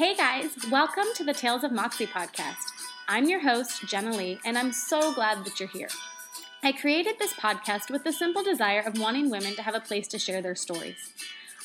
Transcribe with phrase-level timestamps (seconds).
[0.00, 2.56] Hey guys, welcome to the Tales of Moxie podcast.
[3.06, 5.90] I'm your host, Jenna Lee, and I'm so glad that you're here.
[6.62, 10.08] I created this podcast with the simple desire of wanting women to have a place
[10.08, 11.12] to share their stories.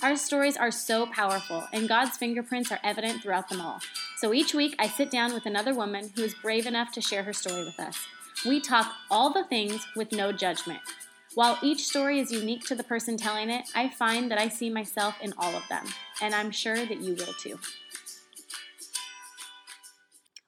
[0.03, 3.79] Our stories are so powerful, and God's fingerprints are evident throughout them all.
[4.17, 7.23] So each week, I sit down with another woman who is brave enough to share
[7.23, 7.97] her story with us.
[8.45, 10.81] We talk all the things with no judgment.
[11.35, 14.69] While each story is unique to the person telling it, I find that I see
[14.69, 15.85] myself in all of them,
[16.21, 17.59] and I'm sure that you will too.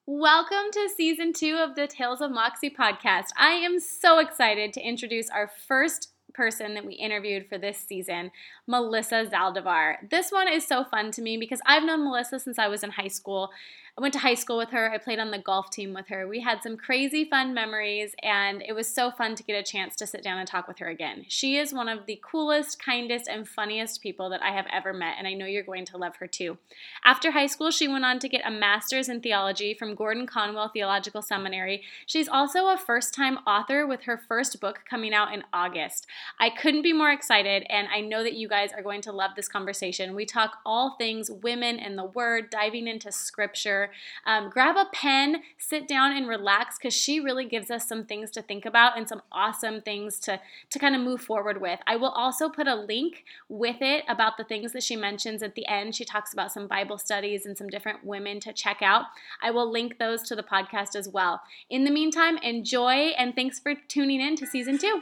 [0.09, 3.25] Welcome to season two of the Tales of Moxie podcast.
[3.37, 8.31] I am so excited to introduce our first person that we interviewed for this season,
[8.67, 10.09] Melissa Zaldivar.
[10.09, 12.91] This one is so fun to me because I've known Melissa since I was in
[12.91, 13.51] high school.
[13.97, 14.91] I went to high school with her.
[14.91, 16.27] I played on the golf team with her.
[16.27, 19.95] We had some crazy fun memories, and it was so fun to get a chance
[19.95, 21.25] to sit down and talk with her again.
[21.27, 25.15] She is one of the coolest, kindest, and funniest people that I have ever met,
[25.17, 26.59] and I know you're going to love her too.
[27.03, 30.69] After high school, she went on to get a master's in theology from Gordon Conwell
[30.69, 31.81] Theological Seminary.
[32.05, 36.05] She's also a first time author with her first book coming out in August.
[36.39, 39.31] I couldn't be more excited, and I know that you guys are going to love
[39.35, 40.15] this conversation.
[40.15, 43.91] We talk all things women and the Word, diving into scripture
[44.25, 48.31] um, grab a pen, sit down and relax because she really gives us some things
[48.31, 51.79] to think about and some awesome things to, to kind of move forward with.
[51.87, 55.55] I will also put a link with it about the things that she mentions at
[55.55, 55.95] the end.
[55.95, 59.05] She talks about some Bible studies and some different women to check out.
[59.41, 61.41] I will link those to the podcast as well.
[61.69, 65.01] In the meantime, enjoy and thanks for tuning in to season two.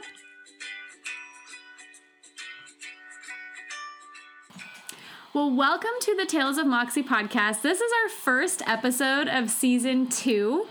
[5.36, 7.60] Well, welcome to the Tales of Moxie podcast.
[7.60, 10.66] This is our first episode of season two,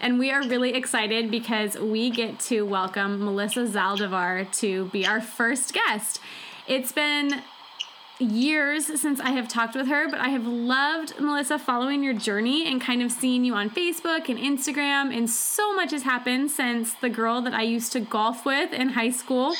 [0.00, 5.20] and we are really excited because we get to welcome Melissa Zaldivar to be our
[5.20, 6.18] first guest.
[6.66, 7.44] It's been
[8.18, 12.66] years since I have talked with her, but I have loved Melissa following your journey
[12.66, 15.16] and kind of seeing you on Facebook and Instagram.
[15.16, 18.88] And so much has happened since the girl that I used to golf with in
[18.88, 19.54] high school.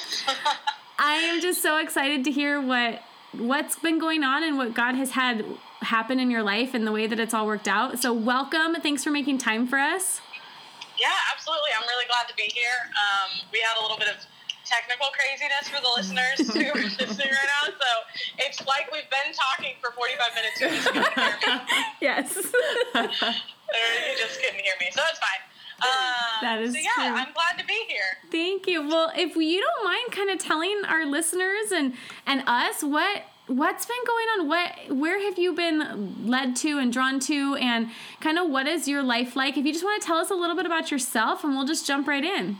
[0.99, 3.03] I am just so excited to hear what
[3.33, 5.45] what's been going on and what God has had
[5.81, 7.99] happen in your life and the way that it's all worked out.
[7.99, 8.75] So, welcome.
[8.81, 10.21] Thanks for making time for us.
[10.99, 11.71] Yeah, absolutely.
[11.79, 12.91] I'm really glad to be here.
[12.91, 14.17] Um, we had a little bit of
[14.67, 17.73] technical craziness for the listeners who are listening right now.
[17.73, 17.91] So
[18.39, 20.61] it's like we've been talking for 45 minutes.
[20.61, 21.85] You just couldn't hear me.
[22.01, 22.35] Yes.
[22.37, 24.91] you just couldn't hear me.
[24.93, 25.43] So that's fine.
[25.81, 27.05] Um, that is so yeah, true.
[27.05, 28.19] I'm glad to be here.
[28.31, 28.87] Thank you.
[28.87, 31.95] Well, if you don't mind, kind of telling our listeners and
[32.27, 36.93] and us what what's been going on what where have you been led to and
[36.93, 37.89] drawn to and
[38.21, 40.35] kind of what is your life like if you just want to tell us a
[40.35, 42.59] little bit about yourself and we'll just jump right in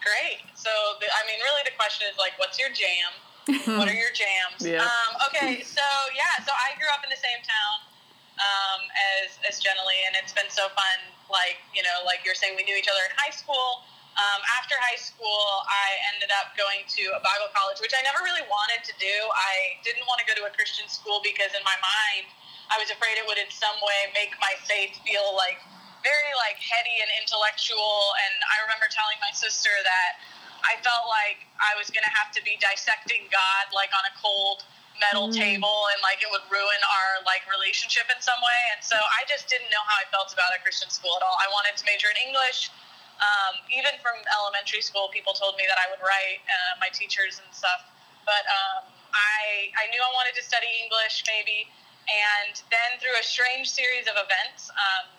[0.00, 3.92] great so the, i mean really the question is like what's your jam what are
[3.92, 4.80] your jams yeah.
[4.80, 5.84] um, okay so
[6.16, 7.93] yeah so i grew up in the same town
[8.40, 8.80] um,
[9.20, 10.98] as as Lee, and it's been so fun.
[11.30, 13.86] Like you know, like you're saying, we knew each other in high school.
[14.14, 18.22] Um, after high school, I ended up going to a Bible college, which I never
[18.22, 19.10] really wanted to do.
[19.34, 22.30] I didn't want to go to a Christian school because in my mind,
[22.70, 25.58] I was afraid it would in some way make my faith feel like
[26.06, 28.14] very like heady and intellectual.
[28.22, 30.22] And I remember telling my sister that
[30.62, 34.14] I felt like I was going to have to be dissecting God like on a
[34.14, 34.62] cold
[35.02, 35.34] metal mm.
[35.34, 38.60] table and like it would ruin our like relationship in some way.
[38.74, 41.34] And so i just didn't know how i felt about a christian school at all.
[41.38, 42.70] I wanted to major in english.
[43.14, 47.42] Um, even from elementary school people told me that i would write uh, my teachers
[47.42, 47.86] and stuff.
[48.26, 51.70] But um, I, I knew i wanted to study english maybe.
[52.04, 55.10] And then through a strange series of events um,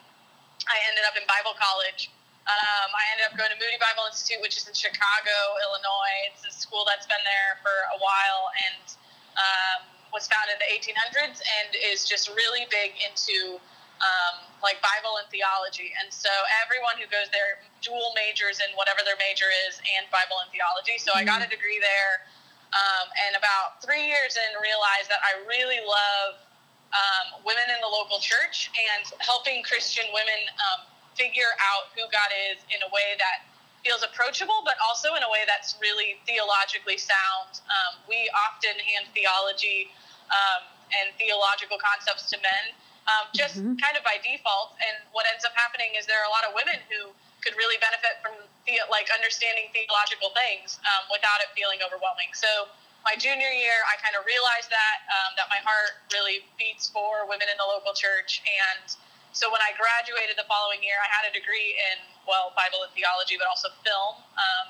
[0.72, 2.12] i ended up in bible college.
[2.46, 5.34] Um, I ended up going to Moody Bible Institute, which is in Chicago,
[5.66, 6.30] Illinois.
[6.30, 8.86] It's a school that's been there for a while, and
[9.36, 13.60] um, was founded in the 1800s and is just really big into
[14.00, 15.92] um, like Bible and theology.
[15.96, 16.32] And so
[16.64, 21.00] everyone who goes there dual majors in whatever their major is and Bible and theology.
[21.00, 21.28] So mm-hmm.
[21.28, 22.28] I got a degree there.
[22.76, 26.44] Um, and about three years in, realized that I really love
[26.92, 30.80] um, women in the local church and helping Christian women um,
[31.16, 33.48] figure out who God is in a way that
[33.86, 37.62] feels approachable, but also in a way that's really theologically sound.
[37.70, 39.94] Um, we often hand theology
[40.34, 42.74] um, and theological concepts to men
[43.06, 43.78] um, just mm-hmm.
[43.78, 44.74] kind of by default.
[44.82, 47.14] And what ends up happening is there are a lot of women who
[47.46, 48.34] could really benefit from
[48.66, 52.34] the, like understanding theological things um, without it feeling overwhelming.
[52.34, 52.74] So
[53.06, 57.30] my junior year, I kind of realized that um, that my heart really beats for
[57.30, 58.98] women in the local church and
[59.36, 62.92] so when I graduated the following year, I had a degree in, well, Bible and
[62.94, 64.22] theology, but also film.
[64.36, 64.68] Um,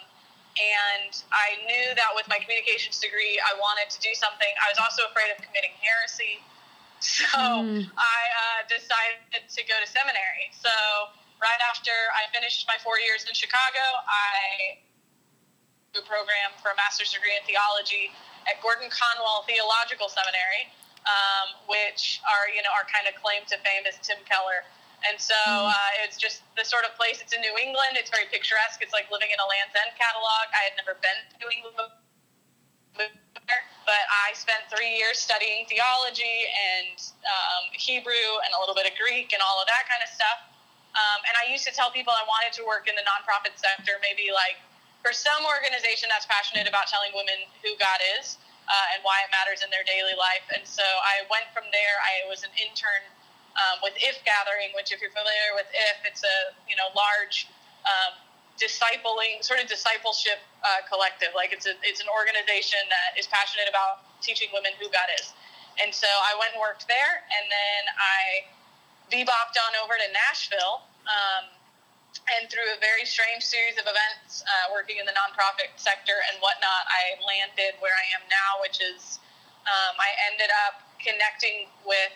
[0.55, 4.47] and I knew that with my communications degree, I wanted to do something.
[4.63, 6.39] I was also afraid of committing heresy.
[7.05, 7.83] So mm.
[7.85, 10.47] I uh, decided to go to seminary.
[10.55, 10.71] So
[11.37, 14.79] right after I finished my four years in Chicago, I
[15.95, 18.11] a program for a master's degree in theology
[18.51, 20.67] at Gordon Conwell Theological Seminary,
[21.07, 24.67] um, which are you know our kind of claim to fame is Tim Keller.
[25.11, 25.69] And so mm.
[25.69, 27.21] uh, it's just the sort of place.
[27.21, 27.99] It's in New England.
[27.99, 28.81] It's very picturesque.
[28.81, 30.49] It's like living in a Lands' End catalog.
[30.55, 31.93] I had never been to New England
[33.85, 38.97] but I spent three years studying theology and um, Hebrew and a little bit of
[38.97, 40.41] Greek and all of that kind of stuff.
[40.97, 44.01] Um, and I used to tell people I wanted to work in the nonprofit sector,
[44.01, 44.57] maybe like
[45.05, 49.29] for some organization that's passionate about telling women who God is uh, and why it
[49.29, 50.45] matters in their daily life.
[50.49, 51.95] And so I went from there.
[52.01, 53.05] I was an intern
[53.55, 57.47] um, with If Gathering, which, if you're familiar with If, it's a you know large
[57.87, 58.19] um,
[58.59, 61.35] discipling sort of discipleship uh, collective.
[61.35, 65.35] Like it's a it's an organization that is passionate about teaching women who God is.
[65.75, 68.47] And so I went and worked there, and then I
[69.11, 70.87] bebopped on over to Nashville.
[71.03, 71.51] Um,
[72.31, 76.39] and through a very strange series of events, uh, working in the nonprofit sector and
[76.39, 79.19] whatnot, I landed where I am now, which is
[79.67, 82.15] um, I ended up connecting with.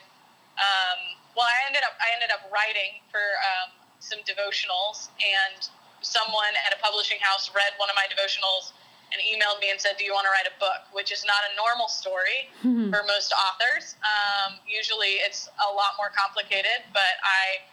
[0.55, 3.71] Um, well, I ended up I ended up writing for um,
[4.03, 5.63] some devotionals, and
[6.03, 8.75] someone at a publishing house read one of my devotionals
[9.15, 11.39] and emailed me and said, "Do you want to write a book?" Which is not
[11.47, 12.91] a normal story mm-hmm.
[12.91, 13.95] for most authors.
[14.03, 17.63] Um, usually, it's a lot more complicated, but I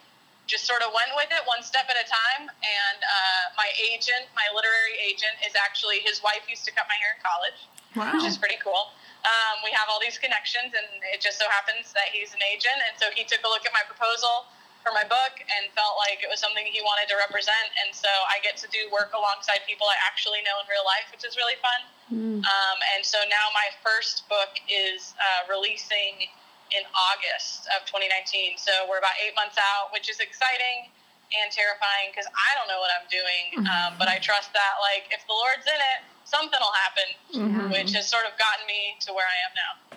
[0.47, 2.47] just sort of went with it one step at a time.
[2.47, 6.95] And uh, my agent, my literary agent, is actually his wife used to cut my
[7.03, 7.59] hair in college,
[7.99, 8.15] wow.
[8.15, 8.95] which is pretty cool.
[9.27, 12.79] Um, we have all these connections, and it just so happens that he's an agent,
[12.87, 14.47] and so he took a look at my proposal
[14.87, 17.75] for my book and felt like it was something he wanted to represent.
[17.83, 21.11] And so I get to do work alongside people I actually know in real life,
[21.11, 21.81] which is really fun.
[22.07, 22.39] Mm.
[22.47, 26.31] Um, and so now my first book is uh, releasing
[26.71, 28.63] in August of 2019.
[28.63, 30.87] So we're about eight months out, which is exciting
[31.35, 33.67] and terrifying because I don't know what I'm doing.
[33.67, 37.73] Um, but I trust that, like, if the Lord's in it, something will happen, mm-hmm.
[37.73, 39.97] which has sort of gotten me to where I am now.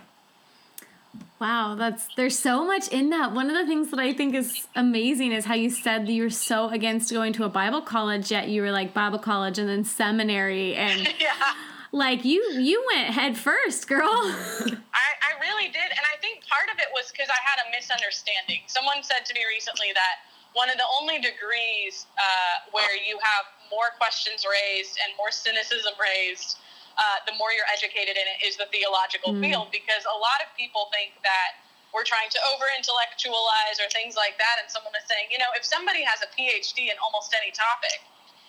[1.40, 3.32] Wow, that's there's so much in that.
[3.32, 6.24] One of the things that I think is amazing is how you said that you
[6.24, 9.68] were so against going to a Bible college, yet you were like Bible college and
[9.68, 11.56] then seminary and yeah.
[11.94, 14.04] like you you went head first, girl.
[14.12, 17.72] I, I really did, and I think part of it was because I had a
[17.72, 18.60] misunderstanding.
[18.68, 20.29] Someone said to me recently that
[20.60, 25.96] one of the only degrees uh, where you have more questions raised and more cynicism
[25.96, 26.60] raised
[27.00, 29.40] uh, the more you're educated in it is the theological mm.
[29.40, 31.64] field because a lot of people think that
[31.96, 35.48] we're trying to over intellectualize or things like that and someone is saying you know
[35.56, 38.04] if somebody has a phd in almost any topic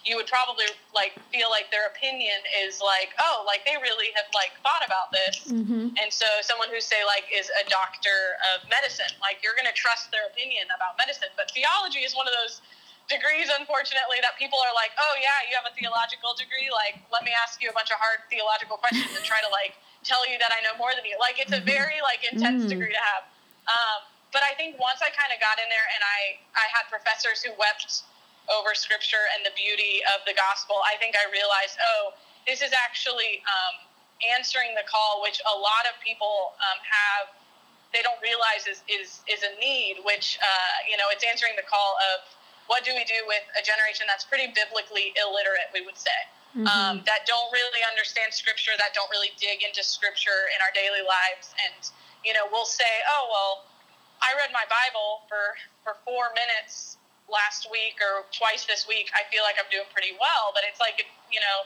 [0.04, 0.64] you would probably
[0.96, 5.12] like feel like their opinion is like oh like they really have like thought about
[5.12, 5.92] this mm-hmm.
[6.00, 9.76] and so someone who say like is a doctor of medicine like you're going to
[9.76, 12.64] trust their opinion about medicine but theology is one of those
[13.10, 16.70] degrees, unfortunately, that people are like, oh yeah, you have a theological degree.
[16.70, 19.74] Like, let me ask you a bunch of hard theological questions and try to like
[20.06, 21.18] tell you that I know more than you.
[21.18, 22.70] Like, it's a very like intense mm.
[22.70, 23.26] degree to have.
[23.66, 26.18] Um, but I think once I kind of got in there and I
[26.54, 28.06] I had professors who wept
[28.50, 32.14] over scripture and the beauty of the gospel, I think I realized, oh,
[32.46, 33.86] this is actually um,
[34.34, 37.24] answering the call, which a lot of people um, have.
[37.90, 41.66] They don't realize is is is a need, which uh, you know, it's answering the
[41.66, 42.22] call of
[42.70, 46.14] what do we do with a generation that's pretty biblically illiterate, we would say,
[46.54, 46.70] mm-hmm.
[46.70, 51.02] um, that don't really understand scripture, that don't really dig into scripture in our daily
[51.02, 51.50] lives.
[51.66, 51.82] And,
[52.22, 53.66] you know, we'll say, oh, well,
[54.22, 56.99] I read my Bible for, for four minutes
[57.30, 59.08] last week or twice this week.
[59.14, 60.50] I feel like I'm doing pretty well.
[60.52, 61.56] But it's like, you know,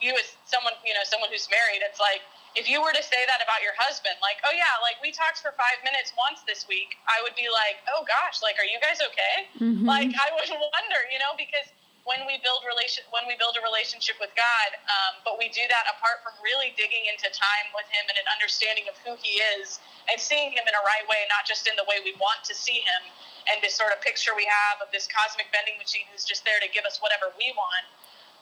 [0.00, 2.24] you as someone, you know, someone who's married, it's like,
[2.58, 5.38] if you were to say that about your husband, like, oh yeah, like we talked
[5.38, 8.82] for five minutes once this week, I would be like, oh gosh, like, are you
[8.82, 9.36] guys okay?
[9.62, 9.86] Mm-hmm.
[9.86, 11.70] Like, I would wonder, you know, because
[12.10, 15.62] when we build relation, when we build a relationship with God, um, but we do
[15.70, 19.38] that apart from really digging into time with Him and an understanding of who He
[19.54, 19.78] is
[20.10, 22.54] and seeing Him in a right way, not just in the way we want to
[22.58, 23.06] see Him,
[23.46, 26.58] and this sort of picture we have of this cosmic vending machine who's just there
[26.58, 27.86] to give us whatever we want.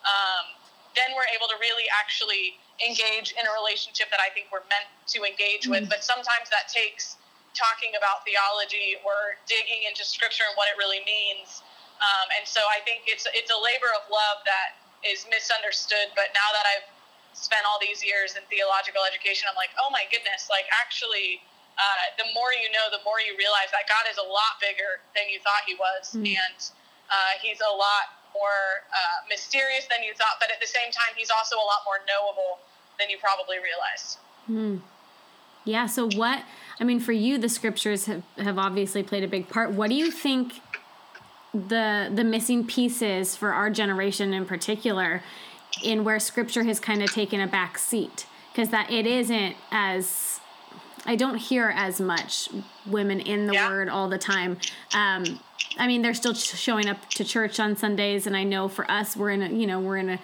[0.01, 0.57] Um,
[0.97, 4.89] then we're able to really actually engage in a relationship that I think we're meant
[5.13, 5.85] to engage with.
[5.85, 5.93] Mm.
[5.93, 7.21] But sometimes that takes
[7.53, 11.61] talking about theology or digging into scripture and what it really means.
[11.99, 16.15] Um, and so I think it's it's a labor of love that is misunderstood.
[16.15, 16.87] But now that I've
[17.35, 21.43] spent all these years in theological education, I'm like, oh my goodness, like actually,
[21.75, 25.03] uh, the more you know, the more you realize that God is a lot bigger
[25.15, 26.23] than you thought He was, mm.
[26.23, 26.59] and
[27.11, 30.39] uh, He's a lot more uh, mysterious than you thought.
[30.39, 32.63] But at the same time, He's also a lot more knowable
[32.95, 34.23] than you probably realized.
[34.47, 34.83] Hmm.
[35.67, 35.85] Yeah.
[35.85, 36.43] So what?
[36.79, 39.71] I mean, for you, the scriptures have, have obviously played a big part.
[39.71, 40.61] What do you think
[41.53, 45.23] the the missing pieces for our generation in particular
[45.83, 48.25] in where scripture has kind of taken a back seat?
[48.51, 50.39] Because that it isn't as
[51.05, 52.49] I don't hear as much
[52.85, 53.69] women in the yeah.
[53.69, 54.57] word all the time.
[54.93, 55.39] Um,
[55.77, 59.15] I mean, they're still showing up to church on Sundays, and I know for us,
[59.15, 60.19] we're in a you know we're in a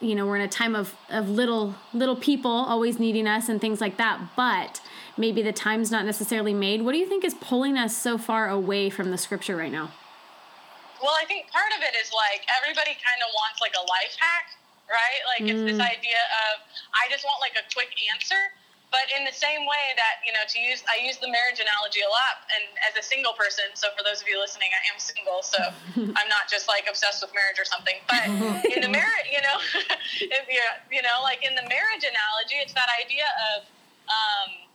[0.00, 3.60] you know we're in a time of of little little people always needing us and
[3.60, 4.20] things like that.
[4.36, 4.80] But
[5.16, 6.82] maybe the time's not necessarily made.
[6.82, 9.90] What do you think is pulling us so far away from the scripture right now?
[11.00, 14.14] Well, I think part of it is like everybody kind of wants like a life
[14.20, 14.52] hack,
[14.88, 15.20] right?
[15.24, 15.52] Like mm.
[15.52, 15.92] it's this mm.
[15.96, 16.20] idea
[16.52, 16.60] of
[16.92, 18.52] I just want like a quick answer.
[18.90, 22.02] But in the same way that you know, to use I use the marriage analogy
[22.02, 24.98] a lot, and as a single person, so for those of you listening, I am
[24.98, 25.62] single, so
[26.18, 28.02] I'm not just like obsessed with marriage or something.
[28.10, 28.26] But
[28.66, 29.56] in the marriage, you know,
[30.34, 33.70] if you you know, like in the marriage analogy, it's that idea of
[34.10, 34.69] um,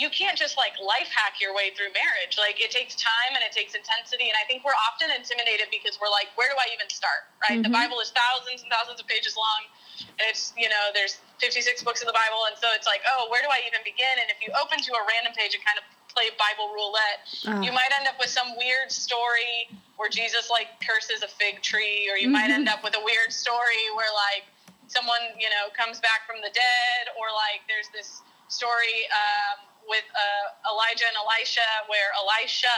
[0.00, 2.40] you can't just like life hack your way through marriage.
[2.40, 4.32] Like it takes time and it takes intensity.
[4.32, 7.28] And I think we're often intimidated because we're like, where do I even start?
[7.44, 7.60] Right?
[7.60, 7.68] Mm-hmm.
[7.68, 9.68] The Bible is thousands and thousands of pages long.
[10.16, 12.48] And it's, you know, there's 56 books in the Bible.
[12.48, 14.24] And so it's like, oh, where do I even begin?
[14.24, 17.60] And if you open to a random page and kind of play Bible roulette, uh.
[17.60, 19.68] you might end up with some weird story
[20.00, 22.40] where Jesus like curses a fig tree, or you mm-hmm.
[22.40, 24.48] might end up with a weird story where like
[24.88, 30.06] someone, you know, comes back from the dead, or like there's this story um, with
[30.14, 32.72] uh, Elijah and Elisha, where Elisha,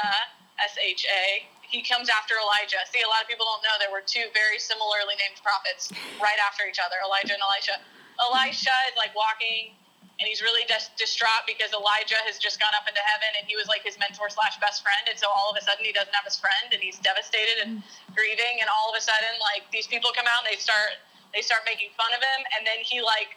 [0.64, 2.80] S H A, he comes after Elijah.
[2.88, 6.40] See, a lot of people don't know there were two very similarly named prophets right
[6.40, 7.76] after each other, Elijah and Elisha.
[8.20, 9.72] Elisha is like walking
[10.20, 13.56] and he's really dis- distraught because Elijah has just gone up into heaven and he
[13.56, 15.08] was like his mentor slash best friend.
[15.08, 17.82] And so all of a sudden he doesn't have his friend and he's devastated and
[18.14, 18.60] grieving.
[18.60, 21.00] And all of a sudden, like these people come out and they start
[21.32, 22.40] they start making fun of him.
[22.54, 23.34] And then he like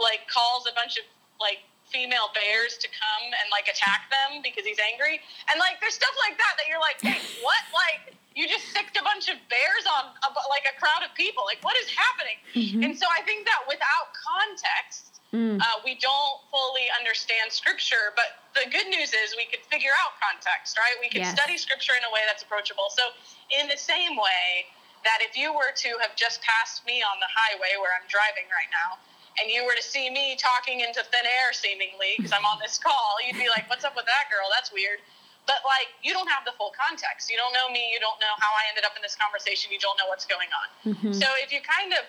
[0.00, 1.04] like calls a bunch of
[1.38, 5.22] like female bears to come and like attack them because he's angry.
[5.50, 7.62] And like there's stuff like that that you're like, hey, what?
[7.70, 11.46] Like you just sicked a bunch of bears on a, like a crowd of people.
[11.46, 12.38] Like what is happening?
[12.52, 12.82] Mm-hmm.
[12.84, 15.56] And so I think that without context, mm.
[15.56, 18.12] uh, we don't fully understand scripture.
[18.18, 20.98] But the good news is we could figure out context, right?
[21.00, 21.32] We can yes.
[21.32, 22.92] study scripture in a way that's approachable.
[22.92, 23.14] So
[23.56, 24.68] in the same way
[25.06, 28.50] that if you were to have just passed me on the highway where I'm driving
[28.50, 28.98] right now
[29.40, 32.78] and you were to see me talking into thin air seemingly because I'm on this
[32.80, 34.48] call, you'd be like, "What's up with that girl?
[34.52, 35.00] That's weird."
[35.46, 37.30] But like, you don't have the full context.
[37.30, 37.86] You don't know me.
[37.94, 39.70] You don't know how I ended up in this conversation.
[39.70, 40.68] You don't know what's going on.
[40.90, 41.14] Mm-hmm.
[41.14, 42.02] So if you kind of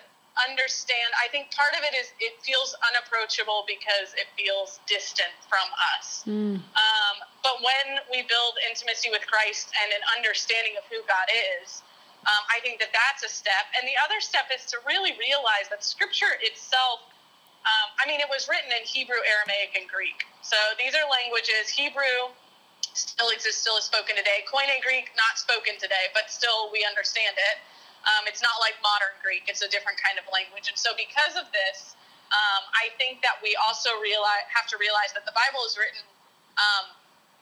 [0.46, 5.66] understand, I think part of it is it feels unapproachable because it feels distant from
[5.98, 6.26] us.
[6.26, 6.62] Mm.
[6.62, 11.26] Um, but when we build intimacy with Christ and an understanding of who God
[11.58, 11.82] is,
[12.26, 13.70] um, I think that that's a step.
[13.78, 17.06] And the other step is to really realize that Scripture itself
[17.68, 20.24] um, I mean, it was written in Hebrew, Aramaic, and Greek.
[20.40, 21.68] So these are languages.
[21.68, 22.32] Hebrew
[22.96, 24.42] still exists, still is spoken today.
[24.48, 27.56] Koine Greek, not spoken today, but still we understand it.
[28.08, 30.72] Um, it's not like modern Greek, it's a different kind of language.
[30.72, 31.92] And so, because of this,
[32.32, 36.00] um, I think that we also realize, have to realize that the Bible is written
[36.56, 36.94] um,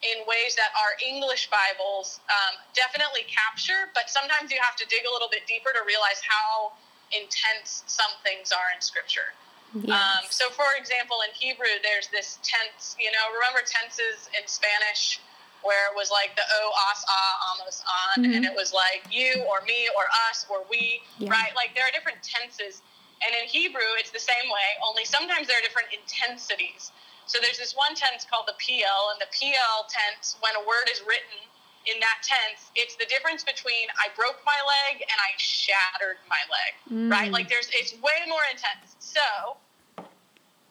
[0.02, 5.06] in ways that our English Bibles um, definitely capture, but sometimes you have to dig
[5.06, 6.74] a little bit deeper to realize how
[7.14, 9.30] intense some things are in Scripture.
[9.74, 9.90] Yes.
[9.90, 12.96] Um, so, for example, in Hebrew, there's this tense.
[13.00, 15.20] You know, remember tenses in Spanish,
[15.66, 16.62] where it was like the o,
[16.94, 18.34] as, a, almost on, mm-hmm.
[18.36, 21.30] and it was like you or me or us or we, yeah.
[21.30, 21.52] right?
[21.58, 22.80] Like there are different tenses.
[23.24, 26.92] And in Hebrew, it's the same way, only sometimes there are different intensities.
[27.24, 30.86] So there's this one tense called the Piel, and the Piel tense, when a word
[30.92, 31.42] is written
[31.86, 36.42] in that tense, it's the difference between I broke my leg and I shattered my
[36.50, 37.10] leg, mm.
[37.10, 37.30] right?
[37.30, 38.94] Like there's, it's way more intense.
[39.16, 39.56] So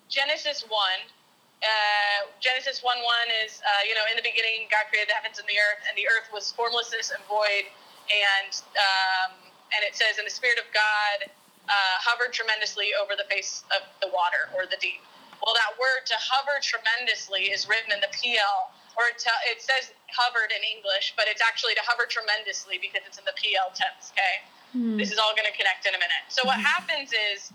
[0.05, 3.01] Genesis 1, uh, Genesis 1 1
[3.41, 5.97] is, uh, you know, in the beginning, God created the heavens and the earth, and
[5.97, 7.65] the earth was formlessness and void.
[8.05, 9.33] And, um,
[9.73, 13.81] and it says, and the Spirit of God uh, hovered tremendously over the face of
[13.97, 15.01] the water or the deep.
[15.41, 19.17] Well, that word to hover tremendously is written in the Piel, or it,
[19.49, 23.33] it says hovered in English, but it's actually to hover tremendously because it's in the
[23.41, 24.45] Piel tense, okay?
[24.77, 25.01] Mm.
[25.01, 26.29] This is all going to connect in a minute.
[26.29, 27.49] So, what happens is,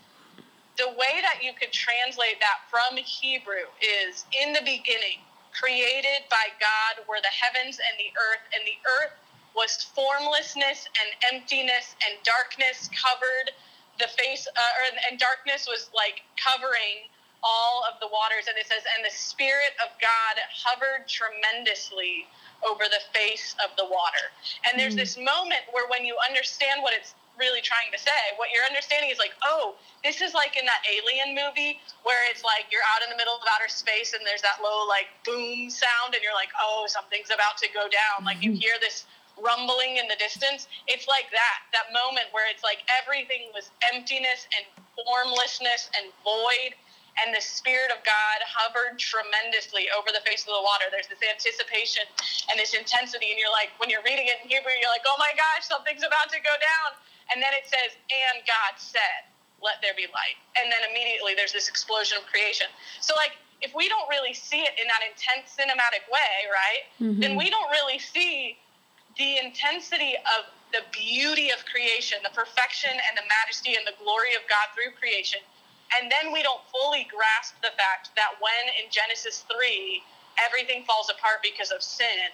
[0.81, 5.21] the way that you could translate that from Hebrew is in the beginning,
[5.53, 9.13] created by God were the heavens and the earth, and the earth
[9.53, 13.53] was formlessness and emptiness, and darkness covered
[14.01, 17.05] the face, uh, or, and darkness was like covering
[17.45, 18.49] all of the waters.
[18.49, 22.25] And it says, and the Spirit of God hovered tremendously
[22.65, 24.33] over the face of the water.
[24.65, 25.05] And there's mm.
[25.05, 28.35] this moment where when you understand what it's really trying to say.
[28.37, 32.45] What you're understanding is like, oh, this is like in that alien movie where it's
[32.45, 35.71] like you're out in the middle of outer space and there's that low like boom
[35.71, 38.25] sound and you're like, oh, something's about to go down.
[38.25, 38.65] Like you mm-hmm.
[38.65, 39.09] hear this
[39.41, 40.69] rumbling in the distance.
[40.85, 44.69] It's like that, that moment where it's like everything was emptiness and
[45.01, 46.77] formlessness and void
[47.19, 50.87] and the Spirit of God hovered tremendously over the face of the water.
[50.89, 52.07] There's this anticipation
[52.49, 55.19] and this intensity, and you're like, when you're reading it in Hebrew, you're like, oh
[55.19, 56.91] my gosh, something's about to go down.
[57.33, 59.27] And then it says, and God said,
[59.63, 60.39] let there be light.
[60.57, 62.67] And then immediately there's this explosion of creation.
[63.01, 67.21] So, like, if we don't really see it in that intense cinematic way, right, mm-hmm.
[67.21, 68.57] then we don't really see
[69.21, 74.33] the intensity of the beauty of creation, the perfection and the majesty and the glory
[74.33, 75.45] of God through creation
[75.99, 80.03] and then we don't fully grasp the fact that when in Genesis 3,
[80.39, 82.31] everything falls apart because of sin,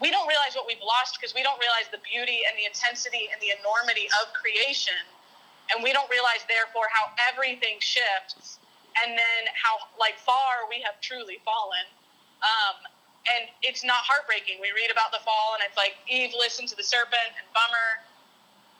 [0.00, 3.32] we don't realize what we've lost because we don't realize the beauty and the intensity
[3.32, 4.98] and the enormity of creation.
[5.72, 8.60] And we don't realize, therefore, how everything shifts
[9.02, 11.84] and then how like far we have truly fallen.
[12.44, 12.76] Um,
[13.26, 14.60] and it's not heartbreaking.
[14.60, 17.88] We read about the fall and it's like Eve listened to the serpent and bummer.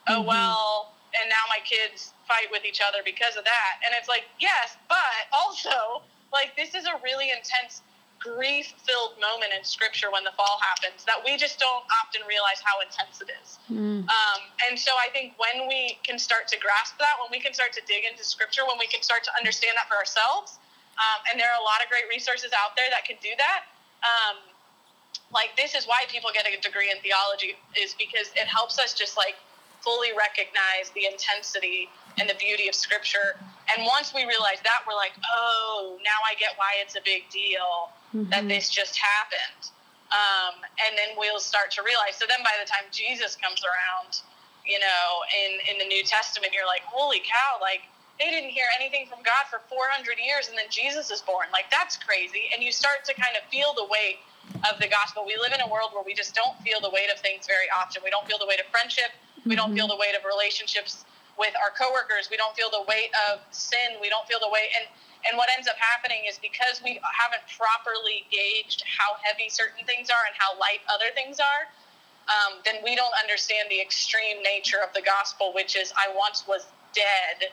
[0.07, 0.29] Oh mm-hmm.
[0.29, 3.73] well, and now my kids fight with each other because of that.
[3.85, 7.83] And it's like, yes, but also, like, this is a really intense
[8.19, 12.59] grief filled moment in scripture when the fall happens that we just don't often realize
[12.65, 13.59] how intense it is.
[13.71, 14.09] Mm.
[14.09, 17.53] Um, and so I think when we can start to grasp that, when we can
[17.53, 20.59] start to dig into scripture, when we can start to understand that for ourselves,
[20.97, 23.69] um, and there are a lot of great resources out there that can do that.
[24.01, 24.41] Um,
[25.33, 28.95] like this is why people get a degree in theology is because it helps us
[28.95, 29.37] just like
[29.87, 31.87] fully recognize the intensity
[32.19, 33.38] and the beauty of scripture.
[33.71, 37.31] And once we realize that, we're like, oh, now I get why it's a big
[37.31, 38.26] deal mm-hmm.
[38.35, 39.71] that this just happened.
[40.11, 42.19] Um, and then we'll start to realize.
[42.19, 44.26] So then by the time Jesus comes around,
[44.66, 47.87] you know, in, in the New Testament, you're like, holy cow, like
[48.19, 51.47] they didn't hear anything from God for 400 years and then Jesus is born.
[51.55, 52.50] Like that's crazy.
[52.50, 54.19] And you start to kind of feel the weight
[54.66, 55.23] of the gospel.
[55.26, 57.71] We live in a world where we just don't feel the weight of things very
[57.71, 58.02] often.
[58.02, 59.14] We don't feel the weight of friendship.
[59.47, 59.97] We don't feel mm-hmm.
[59.97, 61.06] the weight of relationships
[61.39, 62.28] with our coworkers.
[62.30, 64.02] We don't feel the weight of sin.
[64.02, 64.75] We don't feel the weight.
[64.76, 64.91] And
[65.26, 70.06] and what ends up happening is because we haven't properly gauged how heavy certain things
[70.06, 71.67] are and how light other things are,
[72.30, 76.47] um, then we don't understand the extreme nature of the gospel, which is I once
[76.47, 77.50] was dead,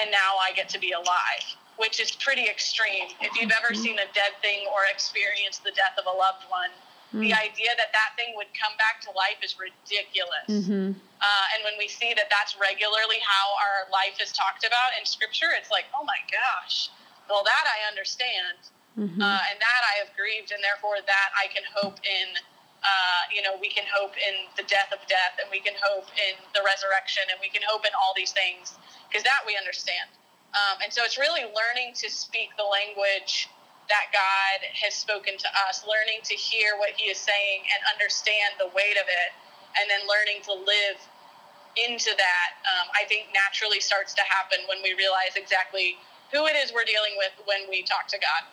[0.00, 1.44] and now I get to be alive,
[1.76, 3.08] which is pretty extreme.
[3.20, 3.96] If you've ever mm-hmm.
[3.96, 6.70] seen a dead thing or experienced the death of a loved one,
[7.16, 7.24] Mm.
[7.24, 10.44] The idea that that thing would come back to life is ridiculous.
[10.52, 10.92] Mm-hmm.
[10.92, 15.08] Uh, and when we see that that's regularly how our life is talked about in
[15.08, 16.92] Scripture, it's like, oh my gosh,
[17.32, 18.60] well, that I understand.
[18.96, 19.20] Mm-hmm.
[19.20, 22.36] Uh, and that I have grieved, and therefore that I can hope in.
[22.80, 26.06] Uh, you know, we can hope in the death of death, and we can hope
[26.16, 30.08] in the resurrection, and we can hope in all these things, because that we understand.
[30.56, 33.48] Um, and so it's really learning to speak the language
[33.88, 38.58] that God has spoken to us, learning to hear what He is saying and understand
[38.58, 39.30] the weight of it,
[39.78, 40.98] and then learning to live
[41.76, 45.96] into that, um, I think naturally starts to happen when we realize exactly
[46.32, 48.48] who it is we're dealing with when we talk to God.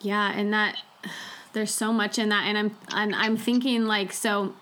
[0.00, 0.76] Yeah, and that
[1.52, 4.54] there's so much in that, and I'm and I'm thinking like so,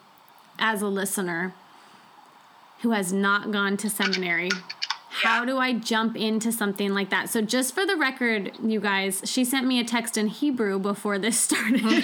[0.59, 1.55] as a listener
[2.81, 4.51] who has not gone to seminary
[5.23, 7.31] how do I jump into something like that?
[7.31, 11.19] So, just for the record, you guys, she sent me a text in Hebrew before
[11.19, 11.81] this started.
[11.81, 11.95] so,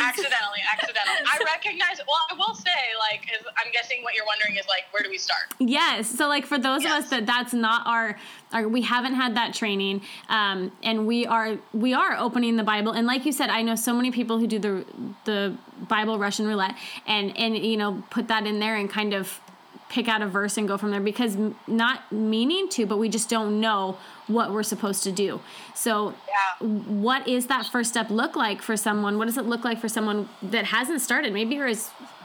[0.00, 1.26] accidentally, accidentally.
[1.26, 1.98] I recognize.
[2.06, 2.70] Well, I will say,
[3.10, 5.52] like, is, I'm guessing what you're wondering is like, where do we start?
[5.58, 6.08] Yes.
[6.08, 6.92] So, like, for those yes.
[6.92, 8.16] of us that that's not our,
[8.52, 12.92] our we haven't had that training, um, and we are we are opening the Bible,
[12.92, 14.84] and like you said, I know so many people who do the
[15.24, 15.56] the
[15.88, 19.40] Bible Russian roulette, and and you know put that in there and kind of
[19.88, 23.28] pick out a verse and go from there because not meaning to, but we just
[23.28, 23.96] don't know
[24.26, 25.40] what we're supposed to do.
[25.74, 26.66] So, yeah.
[26.66, 29.18] what is that first step look like for someone?
[29.18, 31.32] What does it look like for someone that hasn't started?
[31.32, 31.76] Maybe you're a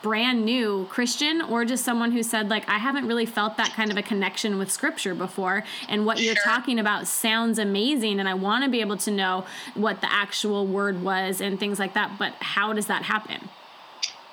[0.01, 3.91] brand new Christian or just someone who said like I haven't really felt that kind
[3.91, 6.25] of a connection with scripture before and what sure.
[6.25, 9.45] you're talking about sounds amazing and I want to be able to know
[9.75, 13.49] what the actual word was and things like that, but how does that happen?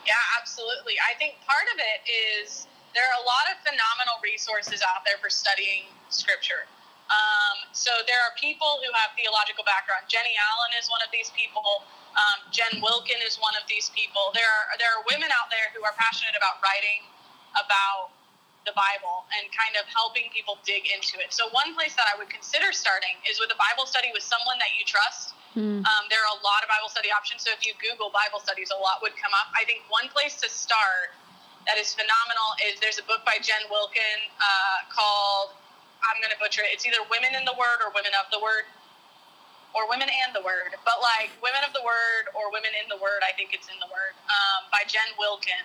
[0.06, 0.94] Yeah, absolutely.
[0.98, 2.66] I think part of it is
[2.98, 6.66] there are a lot of phenomenal resources out there for studying scripture.
[7.06, 10.10] Um, so there are people who have theological background.
[10.10, 11.86] Jennie Allen is one of these people.
[12.18, 14.34] Um, Jen Wilkin is one of these people.
[14.34, 17.06] There are there are women out there who are passionate about writing
[17.54, 18.10] about
[18.66, 21.30] the Bible and kind of helping people dig into it.
[21.30, 24.58] So one place that I would consider starting is with a Bible study with someone
[24.58, 25.82] that you trust Mm.
[25.82, 27.42] Um, there are a lot of Bible study options.
[27.42, 29.50] So if you Google Bible studies, a lot would come up.
[29.58, 31.17] I think one place to start
[31.68, 35.54] that is phenomenal is there's a book by Jen Wilkin uh, called
[36.02, 36.72] I'm going to butcher it.
[36.72, 38.64] It's either Women in the Word or Women of the Word
[39.74, 40.74] or Women and the Word.
[40.86, 43.78] But like Women of the Word or Women in the Word, I think it's in
[43.82, 45.62] the Word um, by Jen Wilkin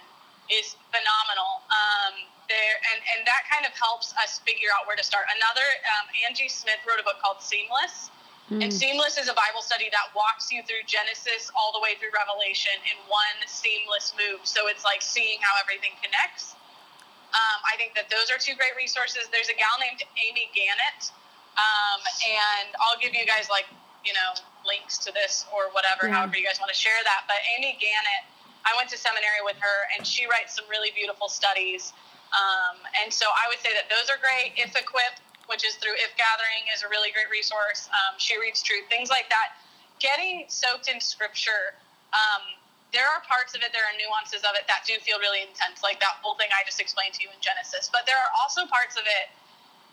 [0.51, 1.63] is phenomenal.
[1.71, 5.25] Um, there and, and that kind of helps us figure out where to start.
[5.31, 5.65] Another
[5.97, 8.12] um, Angie Smith wrote a book called Seamless.
[8.51, 8.59] Mm.
[8.59, 12.11] And Seamless is a Bible study that walks you through Genesis all the way through
[12.11, 14.43] Revelation in one seamless move.
[14.43, 16.59] So it's like seeing how everything connects.
[17.33, 19.25] Um, I think that those are two great resources.
[19.33, 21.09] There's a gal named Amy Gannett,
[21.57, 23.65] um, and I'll give you guys like
[24.05, 26.21] you know links to this or whatever, yeah.
[26.21, 27.25] however you guys want to share that.
[27.25, 28.29] But Amy Gannett,
[28.69, 31.89] I went to seminary with her, and she writes some really beautiful studies.
[32.37, 34.53] Um, and so I would say that those are great.
[34.53, 37.89] If Equip, which is through If Gathering, is a really great resource.
[37.91, 39.59] Um, she reads truth, things like that.
[39.99, 41.75] Getting soaked in scripture.
[42.13, 42.43] Um,
[42.93, 45.81] there are parts of it, there are nuances of it that do feel really intense,
[45.81, 47.89] like that whole thing I just explained to you in Genesis.
[47.89, 49.33] But there are also parts of it.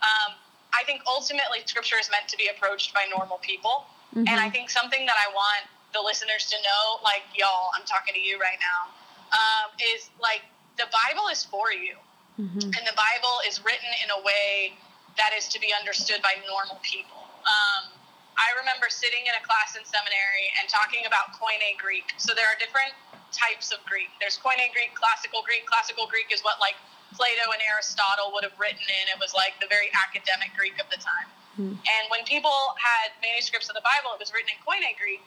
[0.05, 0.37] Um,
[0.71, 4.29] I think ultimately Scripture is meant to be approached by normal people, mm-hmm.
[4.29, 8.13] and I think something that I want the listeners to know, like y'all, I'm talking
[8.13, 8.93] to you right now,
[9.33, 10.45] um, is like
[10.77, 11.97] the Bible is for you,
[12.39, 12.69] mm-hmm.
[12.69, 14.77] and the Bible is written in a way
[15.17, 17.27] that is to be understood by normal people.
[17.43, 17.91] Um,
[18.39, 22.15] I remember sitting in a class in seminary and talking about Koine Greek.
[22.15, 22.95] So there are different
[23.29, 24.11] types of Greek.
[24.19, 25.67] There's Koine Greek, classical Greek.
[25.67, 26.75] Classical Greek is what like
[27.15, 29.03] Plato and Aristotle would have written in.
[29.11, 31.27] It was like the very academic Greek of the time.
[31.59, 31.75] Hmm.
[31.75, 35.23] And when people had manuscripts of the Bible, it was written in Koine Greek.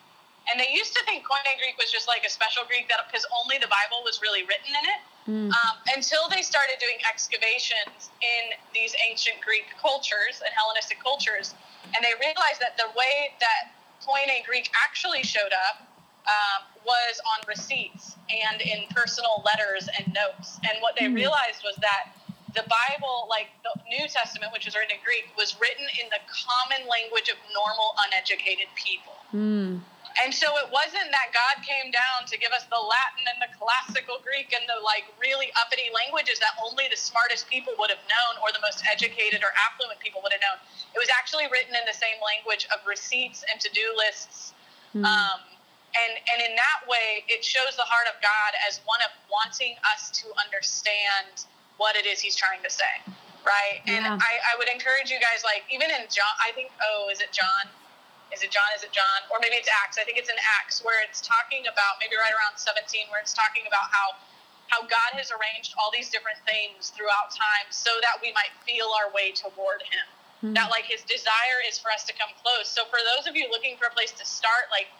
[0.48, 3.24] And they used to think Koine Greek was just like a special Greek that because
[3.32, 5.00] only the Bible was really written in it.
[5.28, 5.48] Mm.
[5.48, 11.54] Um, until they started doing excavations in these ancient Greek cultures and Hellenistic cultures,
[11.96, 13.72] and they realized that the way that
[14.04, 15.88] Koine Greek actually showed up
[16.28, 20.60] um, was on receipts and in personal letters and notes.
[20.64, 21.16] And what they mm.
[21.16, 22.12] realized was that
[22.54, 26.20] the Bible, like the New Testament, which is written in Greek, was written in the
[26.28, 29.16] common language of normal, uneducated people.
[29.34, 29.80] Mm.
[30.22, 33.50] And so it wasn't that God came down to give us the Latin and the
[33.58, 38.02] classical Greek and the like really uppity languages that only the smartest people would have
[38.06, 40.62] known or the most educated or affluent people would have known.
[40.94, 44.54] It was actually written in the same language of receipts and to do lists.
[44.94, 45.02] Mm-hmm.
[45.02, 45.40] Um,
[45.98, 49.74] and, and in that way, it shows the heart of God as one of wanting
[49.94, 51.46] us to understand
[51.78, 53.02] what it is he's trying to say.
[53.42, 53.82] Right.
[53.84, 53.98] Yeah.
[53.98, 57.20] And I, I would encourage you guys, like, even in John, I think, oh, is
[57.20, 57.68] it John?
[58.34, 58.66] Is it John?
[58.74, 59.20] Is it John?
[59.30, 59.96] Or maybe it's Acts.
[59.96, 63.32] I think it's in Acts where it's talking about maybe right around 17, where it's
[63.32, 64.18] talking about how
[64.72, 68.90] how God has arranged all these different things throughout time so that we might feel
[68.96, 70.06] our way toward Him.
[70.40, 70.56] Mm-hmm.
[70.56, 72.66] That like His desire is for us to come close.
[72.66, 74.90] So for those of you looking for a place to start, like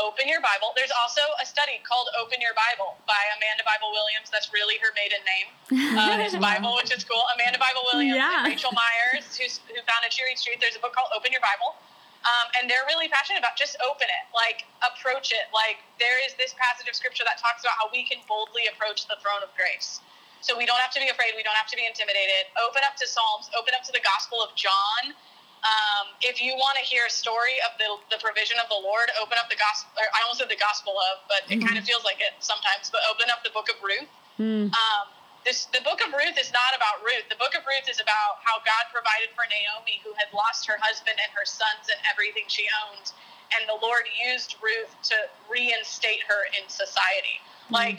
[0.00, 0.72] open your Bible.
[0.72, 4.32] There's also a study called Open Your Bible by Amanda Bible Williams.
[4.32, 5.48] That's really her maiden name.
[5.68, 7.20] Uh, there's Bible, which is cool.
[7.36, 8.44] Amanda Bible Williams yeah.
[8.44, 10.64] and Raechel Myers, who's, who founded She Reads Truth.
[10.64, 11.76] There's a book called Open Your Bible.
[12.22, 15.50] Um, and they're really passionate about just open it, like approach it.
[15.50, 19.10] Like there is this passage of scripture that talks about how we can boldly approach
[19.10, 19.98] the throne of grace.
[20.42, 21.34] So we don't have to be afraid.
[21.38, 22.50] We don't have to be intimidated.
[22.58, 23.50] Open up to Psalms.
[23.54, 25.14] Open up to the Gospel of John.
[25.62, 29.14] Um, if you want to hear a story of the, the provision of the Lord,
[29.22, 29.94] open up the gospel.
[29.94, 31.70] I almost said the Gospel of, but it mm-hmm.
[31.70, 32.90] kind of feels like it sometimes.
[32.90, 34.10] But open up the Book of Ruth.
[34.42, 34.74] Mm.
[34.74, 35.06] Um,
[35.44, 37.26] this the book of Ruth is not about Ruth.
[37.26, 40.78] The book of Ruth is about how God provided for Naomi, who had lost her
[40.78, 43.10] husband and her sons and everything she owned,
[43.54, 45.16] and the Lord used Ruth to
[45.50, 47.42] reinstate her in society.
[47.42, 47.74] Mm-hmm.
[47.74, 47.98] Like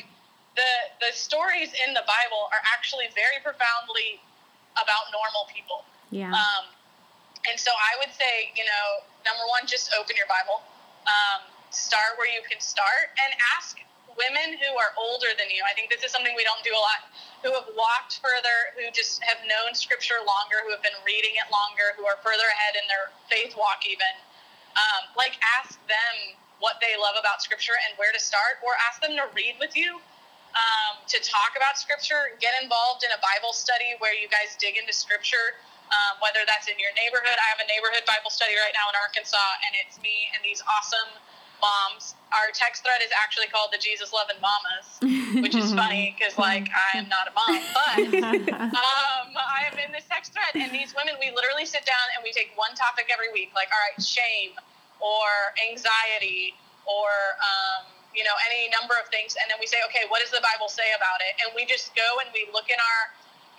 [0.56, 0.72] the
[1.04, 4.24] the stories in the Bible are actually very profoundly
[4.80, 5.86] about normal people.
[6.10, 6.32] Yeah.
[6.32, 6.72] Um,
[7.50, 10.64] and so I would say, you know, number one, just open your Bible.
[11.04, 13.76] Um, start where you can start and ask
[14.16, 15.62] women who are older than you.
[15.66, 17.10] I think this is something we don't do a lot.
[17.44, 21.48] Who have walked further, who just have known Scripture longer, who have been reading it
[21.52, 24.14] longer, who are further ahead in their faith walk, even.
[24.80, 26.16] Um, like, ask them
[26.64, 29.76] what they love about Scripture and where to start, or ask them to read with
[29.76, 30.00] you,
[30.56, 32.38] um, to talk about Scripture.
[32.40, 35.60] Get involved in a Bible study where you guys dig into Scripture.
[35.94, 37.38] Um, whether that's in your neighborhood.
[37.38, 40.64] I have a neighborhood Bible study right now in Arkansas, and it's me and these
[40.66, 41.22] awesome
[41.64, 42.20] moms.
[42.36, 45.00] Our text thread is actually called the Jesus Loving Mamas,
[45.40, 47.96] which is funny because like I am not a mom, but
[48.76, 52.26] um, I am in this text thread, and these women, we literally sit down and
[52.26, 54.52] we take one topic every week, like all right, shame
[55.00, 57.08] or anxiety or
[57.40, 60.44] um, you know any number of things, and then we say, okay, what does the
[60.44, 61.34] Bible say about it?
[61.46, 63.02] And we just go and we look in our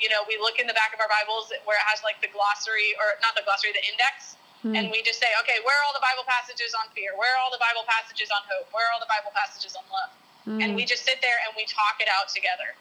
[0.02, 2.26] you know, we look in the back of our Bibles where it has like the
[2.34, 4.72] glossary or not the glossary, the index mm.
[4.72, 7.12] and we just say, okay, where are all the Bible passages on fear?
[7.14, 8.72] Where are all the Bible passages on hope?
[8.72, 10.10] Where are all the Bible passages on love?
[10.48, 10.58] Mm.
[10.64, 12.72] And we just sit there and we talk it out together.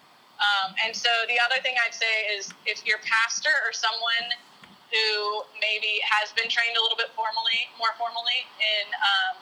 [0.42, 4.28] Um, and so the other thing I'd say is if your pastor or someone
[4.92, 9.36] who maybe has been trained a little bit formally, more formally in um,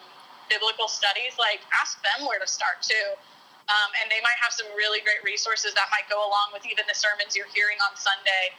[0.48, 3.16] biblical studies, like ask them where to start too.
[3.72, 6.84] Um, and they might have some really great resources that might go along with even
[6.92, 8.52] the sermons you're hearing on Sunday.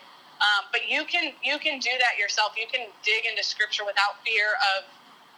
[0.43, 2.59] Um, but you can you can do that yourself.
[2.59, 4.83] You can dig into Scripture without fear of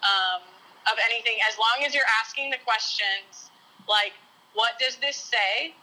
[0.00, 0.40] um,
[0.88, 3.52] of anything, as long as you're asking the questions
[3.84, 4.16] like,
[4.56, 5.76] "What does this say?"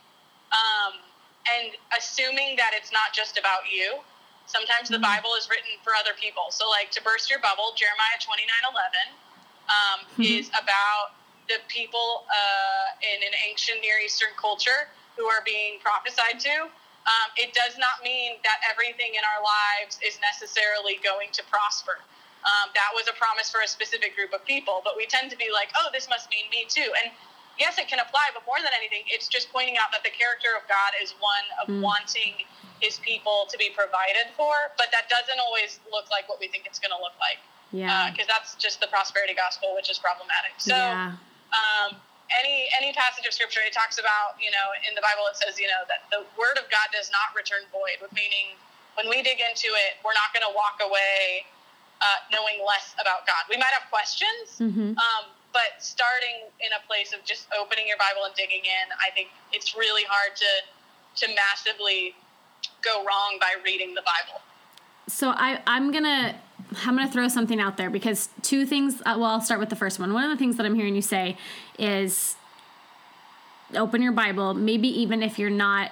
[0.51, 1.05] Um,
[1.47, 4.01] and assuming that it's not just about you.
[4.49, 5.21] Sometimes the mm-hmm.
[5.21, 6.49] Bible is written for other people.
[6.49, 9.05] So, like to burst your bubble, Jeremiah twenty nine eleven
[9.69, 10.21] um, mm-hmm.
[10.25, 11.13] is about
[11.47, 16.73] the people uh, in an ancient Near Eastern culture who are being prophesied to.
[17.01, 21.97] Um, it does not mean that everything in our lives is necessarily going to prosper.
[22.45, 25.37] Um, that was a promise for a specific group of people, but we tend to
[25.37, 26.89] be like, oh, this must mean me too.
[27.01, 27.13] And
[27.57, 30.53] yes, it can apply, but more than anything, it's just pointing out that the character
[30.57, 31.81] of God is one of mm.
[31.81, 32.45] wanting
[32.81, 36.65] his people to be provided for, but that doesn't always look like what we think
[36.65, 37.37] it's going to look like.
[37.69, 38.09] Yeah.
[38.09, 40.57] Because uh, that's just the prosperity gospel, which is problematic.
[40.57, 41.17] So, yeah.
[41.53, 42.01] Um,
[43.01, 45.81] passage of scripture it talks about you know in the bible it says you know
[45.89, 48.53] that the word of god does not return void meaning
[48.93, 51.41] when we dig into it we're not going to walk away
[52.05, 54.93] uh, knowing less about god we might have questions mm-hmm.
[55.01, 59.09] um, but starting in a place of just opening your bible and digging in i
[59.17, 60.51] think it's really hard to
[61.17, 62.13] to massively
[62.85, 64.45] go wrong by reading the bible
[65.09, 66.37] so i i'm gonna
[66.85, 69.01] I'm going to throw something out there because two things.
[69.01, 70.13] Uh, well, I'll start with the first one.
[70.13, 71.37] One of the things that I'm hearing you say
[71.77, 72.37] is
[73.75, 75.91] open your Bible, maybe even if you're not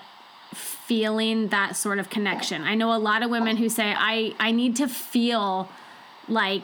[0.53, 2.63] feeling that sort of connection.
[2.63, 5.69] I know a lot of women who say, I, I need to feel
[6.27, 6.63] like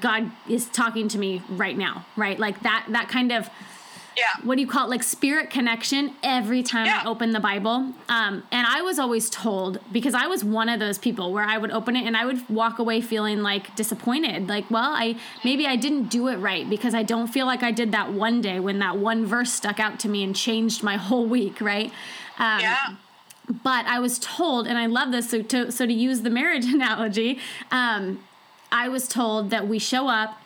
[0.00, 2.38] God is talking to me right now, right?
[2.38, 3.48] Like that, that kind of
[4.18, 4.44] yeah.
[4.44, 7.02] what do you call it like spirit connection every time yeah.
[7.04, 10.80] i open the bible um, and i was always told because i was one of
[10.80, 14.48] those people where i would open it and i would walk away feeling like disappointed
[14.48, 17.70] like well i maybe i didn't do it right because i don't feel like i
[17.70, 20.96] did that one day when that one verse stuck out to me and changed my
[20.96, 21.92] whole week right
[22.38, 22.96] um, yeah
[23.62, 25.30] but I was told, and I love this.
[25.30, 27.38] So to so to use the marriage analogy,
[27.70, 28.22] um,
[28.70, 30.38] I was told that we show up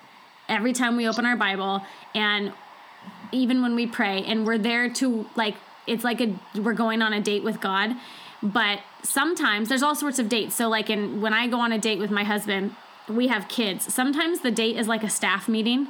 [0.49, 1.83] every time we open our Bible,
[2.15, 2.53] and
[3.33, 7.13] even when we pray and we're there to like it's like a we're going on
[7.13, 7.97] a date with God.
[8.43, 10.55] But sometimes there's all sorts of dates.
[10.55, 12.75] So like in when I go on a date with my husband,
[13.09, 13.93] we have kids.
[13.93, 15.89] Sometimes the date is like a staff meeting.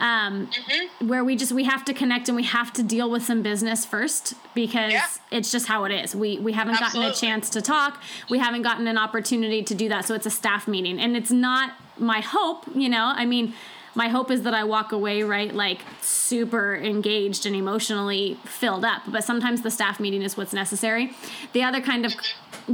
[0.00, 1.06] Um, mm-hmm.
[1.06, 3.84] where we just we have to connect and we have to deal with some business
[3.84, 5.06] first because yeah.
[5.30, 6.12] it's just how it is.
[6.12, 7.10] We we haven't Absolutely.
[7.10, 8.02] gotten a chance to talk.
[8.28, 10.04] We haven't gotten an opportunity to do that.
[10.04, 12.64] So it's a staff meeting, and it's not my hope.
[12.74, 13.54] You know, I mean,
[13.94, 19.02] my hope is that I walk away right like super engaged and emotionally filled up.
[19.06, 21.12] But sometimes the staff meeting is what's necessary.
[21.52, 22.14] The other kind of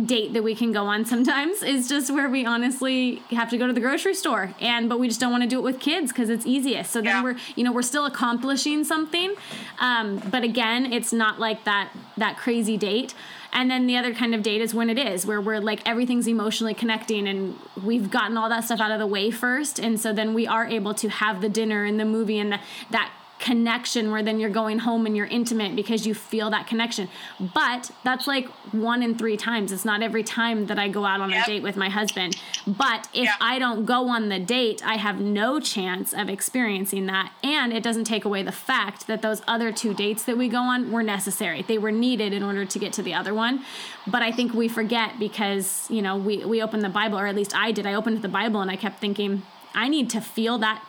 [0.05, 3.67] date that we can go on sometimes is just where we honestly have to go
[3.67, 6.13] to the grocery store and but we just don't want to do it with kids
[6.13, 7.23] because it's easiest so then yeah.
[7.23, 9.35] we're you know we're still accomplishing something
[9.81, 13.15] um, but again it's not like that that crazy date
[13.53, 16.29] and then the other kind of date is when it is, where we're like everything's
[16.29, 19.79] emotionally connecting and we've gotten all that stuff out of the way first.
[19.79, 22.61] And so then we are able to have the dinner and the movie and the,
[22.91, 27.09] that connection where then you're going home and you're intimate because you feel that connection.
[27.39, 29.73] But that's like one in three times.
[29.73, 31.45] It's not every time that I go out on yep.
[31.45, 32.37] a date with my husband.
[32.67, 37.33] But if I don't go on the date, I have no chance of experiencing that.
[37.43, 40.61] And it doesn't take away the fact that those other two dates that we go
[40.61, 41.63] on were necessary.
[41.63, 43.65] They were needed in order to get to the other one.
[44.07, 47.35] But I think we forget because, you know, we, we opened the Bible, or at
[47.35, 47.87] least I did.
[47.87, 49.43] I opened the Bible and I kept thinking,
[49.75, 50.83] I need to feel that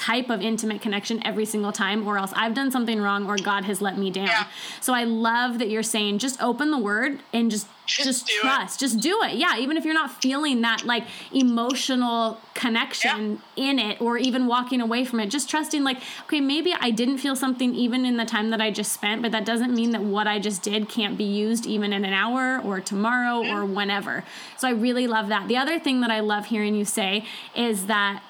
[0.00, 3.66] type of intimate connection every single time, or else I've done something wrong or God
[3.66, 4.28] has let me down.
[4.28, 4.46] Yeah.
[4.80, 8.80] So I love that you're saying just open the word and just just, just trust.
[8.80, 8.86] It.
[8.86, 9.34] Just do it.
[9.34, 13.70] Yeah, even if you're not feeling that like emotional connection yeah.
[13.70, 17.18] in it or even walking away from it, just trusting like, okay, maybe I didn't
[17.18, 20.02] feel something even in the time that I just spent, but that doesn't mean that
[20.02, 23.56] what I just did can't be used even in an hour or tomorrow mm-hmm.
[23.56, 24.24] or whenever.
[24.56, 25.48] So I really love that.
[25.48, 27.24] The other thing that I love hearing you say
[27.56, 28.22] is that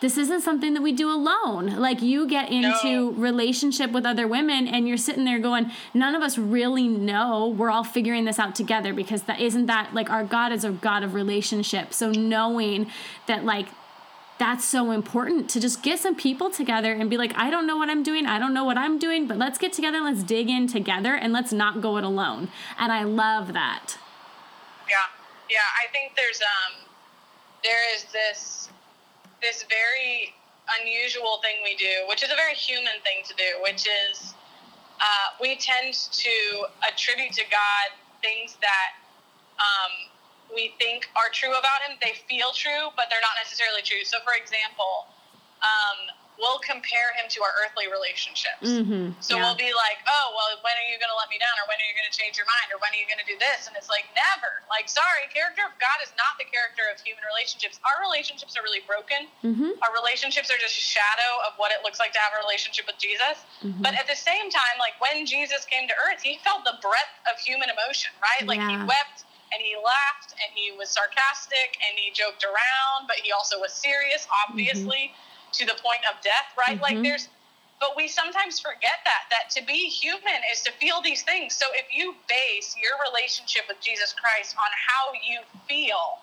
[0.00, 1.76] this isn't something that we do alone.
[1.78, 3.10] Like you get into no.
[3.12, 7.48] relationship with other women and you're sitting there going, none of us really know.
[7.48, 10.70] We're all figuring this out together because that isn't that like our God is a
[10.70, 11.92] God of relationship.
[11.92, 12.86] So knowing
[13.26, 13.68] that like
[14.38, 17.76] that's so important to just get some people together and be like, I don't know
[17.76, 18.24] what I'm doing.
[18.24, 21.32] I don't know what I'm doing, but let's get together, let's dig in together and
[21.32, 22.48] let's not go it alone.
[22.78, 23.98] And I love that.
[24.88, 24.96] Yeah.
[25.50, 26.84] Yeah, I think there's um
[27.64, 28.68] there is this
[29.40, 30.34] this very
[30.80, 34.34] unusual thing we do, which is a very human thing to do, which is
[35.00, 36.34] uh, we tend to
[36.86, 37.86] attribute to God
[38.22, 38.98] things that
[39.58, 40.10] um,
[40.54, 41.96] we think are true about Him.
[42.02, 44.02] They feel true, but they're not necessarily true.
[44.02, 45.06] So, for example,
[45.62, 48.62] um, we'll compare him to our earthly relationships.
[48.62, 49.18] Mm-hmm.
[49.18, 49.42] So Yeah.
[49.42, 51.50] we'll be like, oh, well, when are you going to let me down?
[51.58, 52.70] Or when are you going to change your mind?
[52.70, 53.66] Or when are you going to do this?
[53.66, 54.62] And it's like, never.
[54.70, 57.82] Like, sorry, character of God is not the character of human relationships.
[57.82, 59.26] Our relationships are really broken.
[59.42, 59.82] Mm-hmm.
[59.82, 62.86] Our relationships are just a shadow of what it looks like to have a relationship
[62.86, 63.42] with Jesus.
[63.66, 63.82] Mhm.
[63.82, 67.18] But at the same time, like when Jesus came to earth, he felt the breadth
[67.26, 68.46] of human emotion, right?
[68.46, 73.16] Like he wept and he laughed and he was sarcastic and he joked around, but
[73.16, 75.10] he also was serious, obviously,
[75.52, 76.80] to the point of death, right?
[76.80, 77.02] Like Mhm.
[77.02, 77.28] there's,
[77.80, 81.54] but we sometimes forget that, that to be human is to feel these things.
[81.56, 86.18] So if you base your relationship with Jesus Christ on how you feel,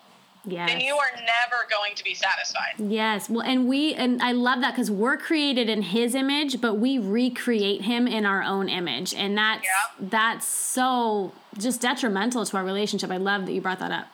[0.48, 0.70] Yes.
[0.70, 2.76] then you are never going to be satisfied.
[2.78, 3.30] Yes.
[3.32, 7.00] Well, and we and I love that because we're created in His image, but we
[7.00, 9.72] recreate Him in our own image, and that's Yeah.
[10.00, 13.10] that's so just detrimental to our relationship.
[13.10, 14.08] I love that you brought that up.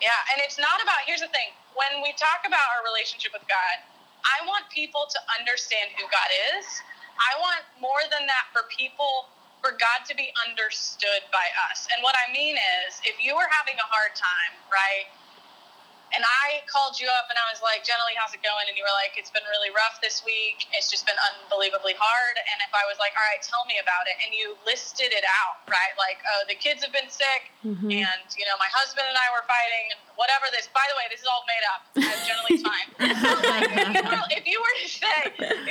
[0.00, 3.42] Yeah, and it's not about, here's the thing when we talk about our relationship with
[3.48, 3.82] God,
[4.24, 6.66] I want people to understand who God is.
[7.20, 9.30] I want more than that for people,
[9.62, 11.86] for God to be understood by us.
[11.94, 15.08] And what I mean is, if you are having a hard time, right?
[16.14, 18.70] And I called you up and I was like, Jenny, how's it going?
[18.70, 20.62] And you were like, it's been really rough this week.
[20.74, 22.34] It's just been unbelievably hard.
[22.38, 24.14] And if I was like, all right, tell me about it.
[24.22, 25.94] And you listed it out, right?
[25.98, 27.90] Like, oh, the kids have been sick Mhm.
[27.90, 31.06] and, you know, my husband and I were fighting and whatever this, by the way,
[31.10, 31.80] this is all made up.
[31.98, 32.88] It's generally fine.
[33.42, 35.18] Like, if, you were, if you were to say,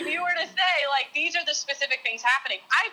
[0.02, 2.92] if you were to say, like, these are the specific things happening, I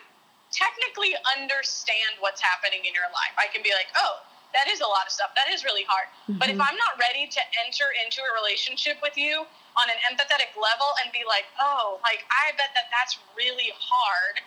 [0.52, 3.34] technically understand what's happening in your life.
[3.38, 4.18] I can be like, oh,
[4.52, 5.30] that is a lot of stuff.
[5.34, 6.08] That is really hard.
[6.38, 6.66] But if Mhm.
[6.68, 11.12] I'm not ready to enter into a relationship with you on an empathetic level and
[11.12, 14.42] be like, oh, like, I bet that that's really hard,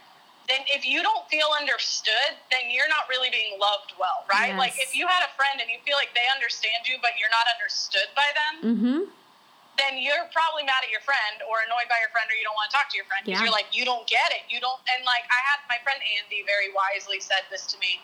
[0.48, 4.58] then if you don't feel understood, then you're not really being loved well, right?
[4.58, 7.32] Like, if you had a friend and you feel like they understand you, but you're
[7.32, 9.00] not understood by them, Mm-hmm.
[9.78, 12.54] then you're probably mad at your friend or annoyed by your friend or you don't
[12.54, 13.50] want to talk to your friend because Yeah.
[13.50, 16.46] you're like you don't get it you don't and like i had my friend andy
[16.46, 17.98] very wisely said this to me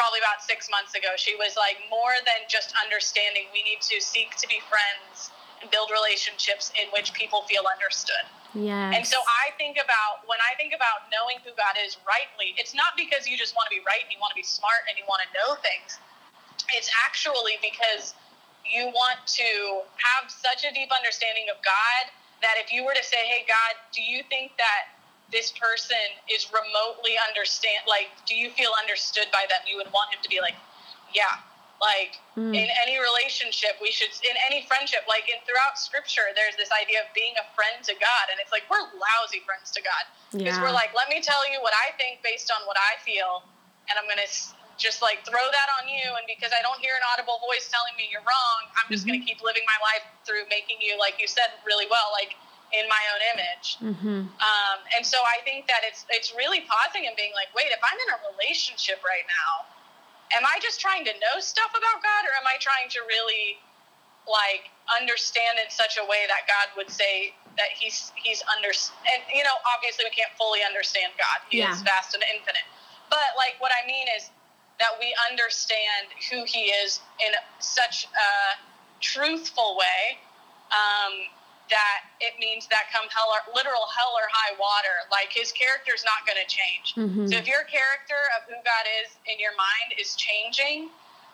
[0.00, 4.00] probably about six months ago she was like more than just understanding we need to
[4.00, 5.28] seek to be friends
[5.60, 8.24] and build relationships in which people feel understood
[8.56, 8.96] Yes.
[8.98, 12.74] and so I think about when I think about knowing who God is rightly, it's
[12.74, 14.98] not because you just want to be right and you want to be smart and
[14.98, 16.02] you want to know things.
[16.74, 18.18] It's actually because
[18.66, 22.10] you want to have such a deep understanding of God
[22.42, 24.98] that if you were to say, "Hey God, do you think that
[25.32, 30.12] this person is remotely understand like do you feel understood by them?" You would want
[30.14, 30.54] him to be like,
[31.14, 31.38] "Yeah."
[31.80, 32.54] Like Mm.
[32.54, 37.00] in any relationship, we should in any friendship, like in throughout scripture, there's this idea
[37.02, 40.56] of being a friend to God, and it's like we're lousy friends to God because
[40.56, 40.62] Yeah.
[40.62, 43.42] we're like, let me tell you what I think based on what I feel,
[43.88, 44.28] and I'm gonna
[44.76, 47.96] just like throw that on you, and because I don't hear an audible voice telling
[47.96, 51.26] me you're wrong, I'm just gonna keep living my life through making you, like you
[51.26, 52.36] said, really well, like
[52.72, 53.66] in my own image.
[53.82, 54.20] Mm-hmm.
[54.30, 57.82] Um, and so I think that it's it's really pausing and being like, wait, if
[57.82, 59.66] I'm in a relationship right now,
[60.34, 63.58] am I just trying to know stuff about God, or am I trying to really
[64.28, 69.20] like understand in such a way that God would say that he's he's under and
[69.34, 71.42] you know obviously we can't fully understand God.
[71.50, 71.74] He Yeah.
[71.74, 72.66] is vast and infinite.
[73.10, 74.30] But like what I mean is
[74.78, 78.30] that we understand who he is in such a
[79.00, 80.18] truthful way
[80.70, 81.26] um,
[81.70, 86.04] that it means that come hell or literal hell or high water, like his character's
[86.04, 86.94] not going to change.
[86.98, 87.30] Mhm.
[87.30, 90.90] So if your character of who God is in your mind is changing,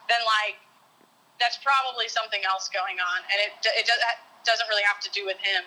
[0.09, 0.57] then like
[1.41, 5.11] that's probably something else going on, and it it does, that doesn't really have to
[5.11, 5.65] do with him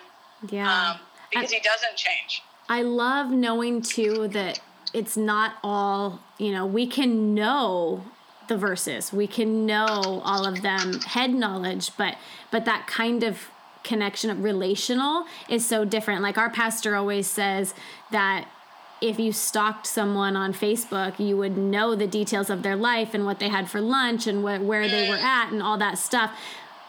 [0.48, 0.90] Yeah.
[0.92, 2.42] um, because he doesn't change.
[2.68, 4.60] I love knowing too that
[4.92, 8.04] it's not all, you know, we can know
[8.48, 9.12] the verses.
[9.12, 12.16] We can know all of them head knowledge, but
[12.50, 13.48] but that kind of
[13.84, 16.22] connection relational is so different.
[16.22, 17.74] Like our pastor always says
[18.10, 18.48] that
[19.00, 23.24] if you stalked someone on Facebook, you would know the details of their life and
[23.24, 26.30] what they had for lunch and wh- where they were at and all that stuff.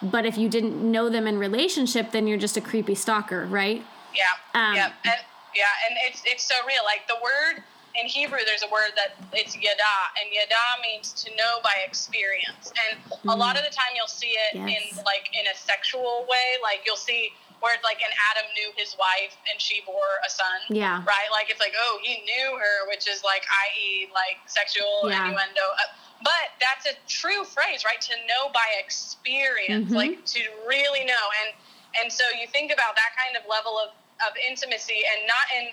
[0.01, 3.83] But if you didn't know them in relationship, then you're just a creepy stalker, right?
[4.13, 4.23] Yeah,
[4.53, 5.13] Um, yeah, and
[5.55, 6.83] yeah, and it's it's so real.
[6.83, 7.63] Like the word
[7.99, 12.71] in Hebrew, there's a word that it's yada, and yada means to know by experience.
[12.89, 14.69] And a lot of the time, you'll see it Yes.
[14.97, 16.47] in like in a sexual way.
[16.63, 20.29] Like you'll see where it's like an Adam knew his wife and she bore a
[20.29, 20.59] son.
[20.69, 21.03] Yeah.
[21.05, 21.29] Right.
[21.31, 24.09] Like it's like oh he knew her, which is like i.e.
[24.13, 25.25] like sexual Yeah.
[25.27, 25.61] innuendo.
[25.61, 27.99] Uh, But that's a true phrase, right?
[28.01, 29.95] To know by experience, Mhm.
[29.95, 31.25] like to really know.
[31.45, 31.53] And
[32.01, 33.89] And so you think about that kind of level of,
[34.25, 35.65] of intimacy and not in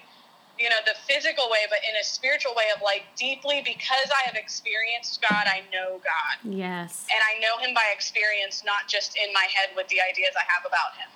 [0.59, 4.27] you know the physical way but in a spiritual way of like deeply because i
[4.27, 6.37] have experienced god i know god.
[6.43, 7.07] Yes.
[7.11, 10.45] And i know him by experience not just in my head with the ideas i
[10.51, 11.11] have about him.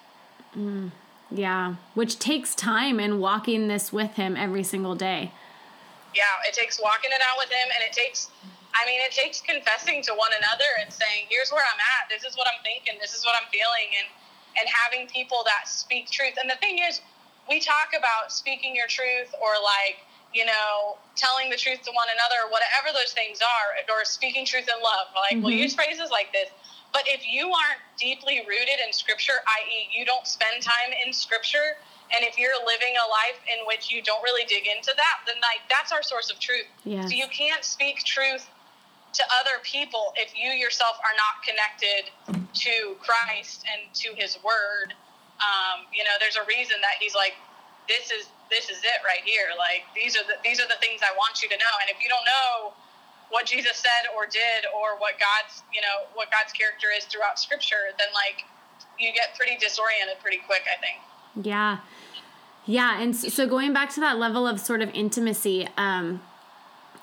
[0.53, 0.91] Mm,
[1.31, 1.77] yeah.
[1.95, 5.33] Which takes time and walking this with him every single day.
[6.15, 8.31] Yeah it takes walking it out with him and it takes
[8.75, 12.09] i mean it takes confessing to one another and saying here's where i'm at.
[12.09, 12.95] This is what i'm thinking.
[13.01, 13.91] This is what i'm feeling.
[13.99, 14.09] And
[14.59, 16.35] and having people that speak truth.
[16.41, 17.01] And the thing is
[17.49, 20.03] we talk about speaking your truth or like
[20.35, 24.69] you know telling the truth to one another whatever those things are or speaking truth
[24.69, 25.09] in love.
[25.15, 25.45] Like mm-hmm.
[25.45, 26.49] we'll use phrases like this.
[26.93, 31.79] But if you aren't deeply rooted in scripture i.e you don't spend time in scripture
[32.13, 35.37] and if you're living a life in which you don't really dig into that then
[35.41, 36.67] like that's our source of truth.
[36.85, 37.11] Yes.
[37.11, 38.49] so you can't speak truth
[39.13, 42.11] to other people if you yourself are not connected
[42.55, 44.95] to christ and to his word
[45.43, 47.35] um, you know, there's a reason that he's like,
[47.89, 49.51] this is this is it right here.
[49.59, 51.75] Like these are the these are the things I want you to know.
[51.83, 52.73] And if you don't know
[53.31, 57.39] what Jesus said or did or what God's you know what God's character is throughout
[57.39, 58.45] Scripture, then like
[58.99, 60.63] you get pretty disoriented pretty quick.
[60.69, 60.99] I think.
[61.45, 61.79] Yeah.
[62.65, 66.23] Yeah, and so going back to that level of sort of intimacy, um,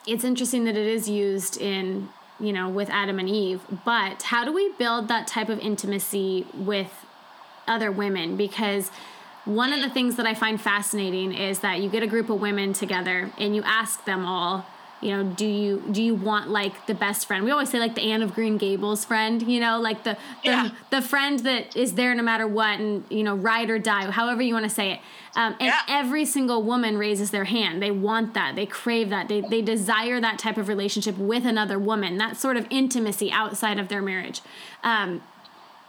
[0.07, 2.07] it's interesting that it is used in
[2.39, 3.61] you know with Adam and Eve.
[3.83, 7.05] But how do we build that type of intimacy with
[7.69, 8.91] other women because
[9.45, 12.39] one of the things that I find fascinating is that you get a group of
[12.39, 14.65] women together and you ask them all,
[15.01, 17.45] you know, do you do you want like the best friend?
[17.45, 20.49] We always say like the Anne of Green Gables friend, you know, like the the,
[20.49, 20.69] yeah.
[20.89, 24.41] the friend that is there no matter what and you know ride or die, however
[24.41, 24.99] you want to say it.
[25.35, 25.79] Um, and yeah.
[25.87, 27.81] every single woman raises their hand.
[27.81, 28.55] They want that.
[28.55, 29.29] They crave that.
[29.29, 32.17] They they desire that type of relationship with another woman.
[32.17, 34.41] That sort of intimacy outside of their marriage.
[34.83, 35.23] Um,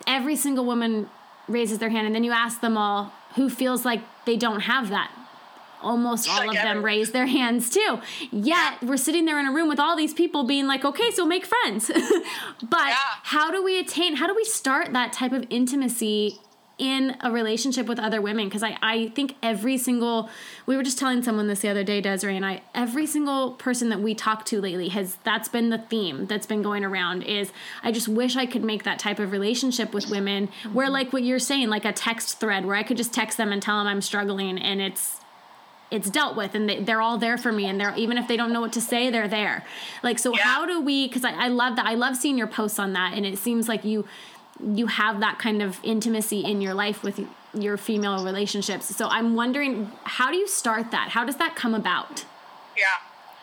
[0.07, 1.11] every single woman
[1.51, 4.91] raises their hand and then you ask them all who feels like they don't have
[4.91, 5.11] that
[5.83, 8.01] almost all of them raise their hands too.
[8.31, 11.25] Yet we're sitting there in a room with all these people being like, okay, so
[11.25, 11.89] make friends.
[12.69, 12.97] but yeah.
[13.23, 16.39] how do we attain, how do we start that type of intimacy
[16.81, 20.31] in a relationship with other women because I, I think every single
[20.64, 23.91] we were just telling someone this the other day desiree and i every single person
[23.91, 27.53] that we talked to lately has that's been the theme that's been going around is
[27.83, 30.95] i just wish i could make that type of relationship with women where mm-hmm.
[30.95, 33.61] like what you're saying like a text thread where i could just text them and
[33.61, 35.20] tell them i'm struggling and it's
[35.91, 38.37] it's dealt with and they, are all there for me and they're even if they
[38.37, 39.64] don't know what to say they're there
[40.03, 40.43] like so yeah.
[40.43, 43.14] how do we because I, I love that i love seeing your posts on that
[43.14, 44.07] and it seems like you
[44.75, 47.21] you have that kind of intimacy in your life with
[47.55, 48.95] your female relationships.
[48.95, 51.11] So I'm wondering, how do you start that?
[51.11, 52.25] How does that come about?
[52.77, 52.87] Yeah.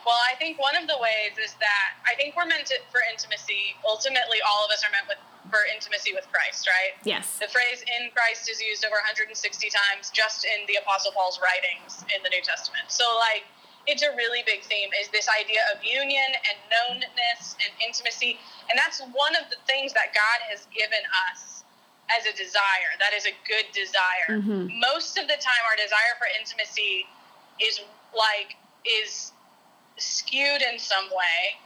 [0.05, 3.03] Well, I think one of the ways is that I think we're meant to, for
[3.11, 3.75] intimacy.
[3.83, 5.19] Ultimately, all of us are meant with,
[5.51, 6.95] for intimacy with Christ, right?
[7.03, 7.35] Yes.
[7.43, 9.35] The phrase "in Christ" is used over 160
[9.67, 12.87] times just in the Apostle Paul's writings in the New Testament.
[12.87, 13.43] So, like,
[13.87, 18.37] it's a really big theme is this idea of union and knownness and intimacy
[18.69, 21.63] and that's one of the things that god has given us
[22.11, 24.67] as a desire that is a good desire mm-hmm.
[24.79, 27.07] most of the time our desire for intimacy
[27.59, 27.79] is
[28.15, 29.31] like is
[29.97, 31.57] skewed in some way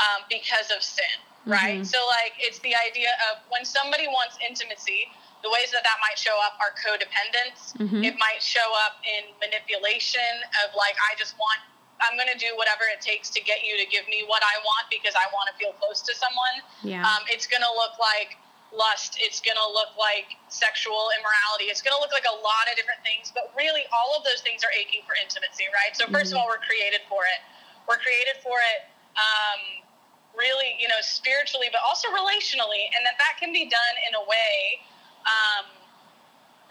[0.00, 1.88] um, because of sin right mm-hmm.
[1.88, 5.08] so like it's the idea of when somebody wants intimacy
[5.42, 7.76] the ways that that might show up are codependence.
[7.80, 8.04] Mm-hmm.
[8.04, 11.60] It might show up in manipulation of like, I just want
[12.00, 14.56] I'm going to do whatever it takes to get you to give me what I
[14.64, 16.64] want because I want to feel close to someone.
[16.80, 17.04] Yeah.
[17.04, 18.40] Um, it's going to look like
[18.72, 19.20] lust.
[19.20, 21.68] It's going to look like sexual immorality.
[21.68, 24.40] It's going to look like a lot of different things, but really all of those
[24.40, 25.92] things are aching for intimacy, right?
[25.92, 26.32] So 1st mm-hmm.
[26.32, 27.40] of all, we're created for it.
[27.84, 28.88] We're created for it.
[29.20, 29.84] Um,
[30.32, 34.24] really, you know, spiritually, but also relationally, and that that can be done in a
[34.24, 34.80] way
[35.26, 35.66] um,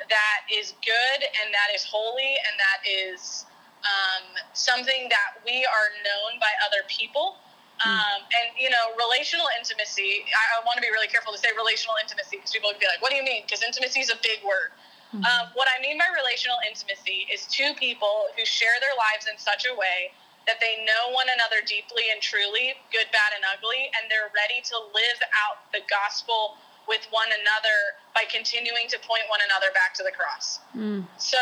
[0.07, 3.45] that is good and that is holy and that is
[3.83, 7.39] um, something that we are known by other people.
[7.79, 7.95] Hmm.
[7.95, 10.27] Um, and you know, relational intimacy.
[10.27, 12.91] I, I want to be really careful to say relational intimacy because people would be
[12.91, 14.75] like, "What do you mean?" Because intimacy is a big word.
[15.15, 15.23] Mm-hmm.
[15.23, 19.39] Um, what I mean by relational intimacy is two people who share their lives in
[19.39, 20.11] such a way
[20.45, 24.59] that they know one another deeply and truly, good, bad, and ugly, and they're ready
[24.59, 26.59] to live out the gospel
[26.89, 30.57] with one another by continuing to point one another back to the cross.
[30.73, 31.05] Mm.
[31.21, 31.39] So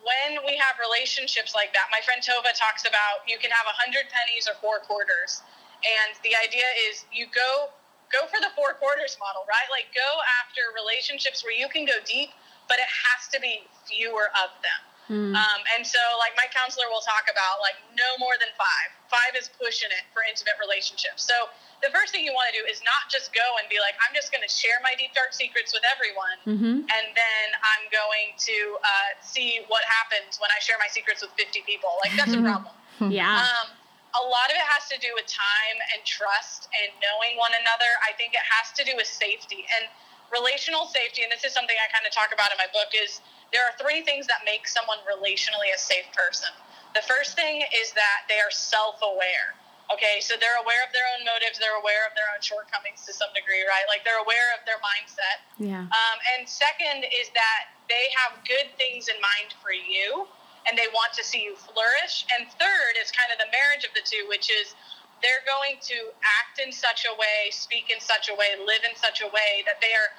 [0.00, 3.76] when we have relationships like that, my friend Tova talks about you can have a
[3.76, 5.44] hundred pennies or four quarters,
[5.84, 7.68] and the idea is you go
[8.08, 9.68] go for the four quarters model, right?
[9.68, 10.08] Like go
[10.40, 12.30] after relationships where you can go deep,
[12.70, 14.80] but it has to be fewer of them.
[15.06, 15.38] Mm.
[15.38, 18.90] Um, and so, like, my counselor will talk about, like, no more than five.
[19.06, 21.22] Five is pushing it for intimate relationships.
[21.22, 21.50] So,
[21.84, 24.16] the first thing you want to do is not just go and be like, I'm
[24.16, 26.38] just going to share my deep, dark secrets with everyone.
[26.48, 26.76] Mm-hmm.
[26.88, 31.30] And then I'm going to uh, see what happens when I share my secrets with
[31.36, 31.92] 50 people.
[32.00, 32.72] Like, that's a problem.
[33.12, 33.44] yeah.
[33.44, 33.76] Um,
[34.16, 37.90] a lot of it has to do with time and trust and knowing one another.
[38.00, 39.92] I think it has to do with safety and
[40.32, 41.22] relational safety.
[41.22, 43.20] And this is something I kind of talk about in my book is
[43.54, 46.50] there are three things that make someone relationally a safe person.
[46.94, 49.54] The first thing is that they are self-aware.
[49.86, 53.14] Okay, so they're aware of their own motives, they're aware of their own shortcomings to
[53.14, 53.86] some degree, right?
[53.86, 55.46] Like they're aware of their mindset.
[55.62, 55.86] Yeah.
[55.86, 60.26] Um, and second is that they have good things in mind for you
[60.66, 62.26] and they want to see you flourish.
[62.34, 64.74] And third is kind of the marriage of the two, which is
[65.22, 68.94] they're going to act in such a way, speak in such a way, live in
[68.96, 70.12] such a way that they are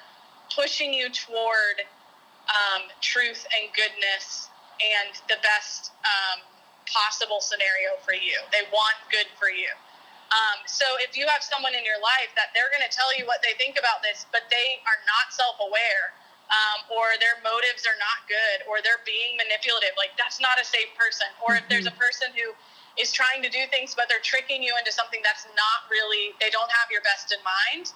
[0.50, 1.84] pushing you toward
[2.48, 4.48] um, truth and goodness
[4.80, 6.40] and the best um,
[6.86, 8.38] possible scenario for you.
[8.50, 9.70] They want good for you.
[10.28, 13.24] Um, so if you have someone in your life that they're going to tell you
[13.24, 16.12] what they think about this, but they are not self-aware,
[16.48, 19.96] um, or their motives are not good, or they're being manipulative.
[19.96, 21.28] Like that's not a safe person.
[21.44, 22.00] Or if there's a mm-hmm.
[22.00, 22.52] person who
[22.98, 26.50] is trying to do things, but they're tricking you into something that's not really, they
[26.50, 27.94] don't have your best in mind.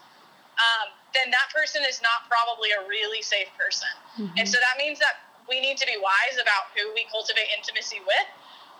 [0.56, 3.90] Um, then that person is not probably a really safe person.
[4.16, 4.38] Mm-hmm.
[4.38, 8.00] And so that means that we need to be wise about who we cultivate intimacy
[8.04, 8.28] with.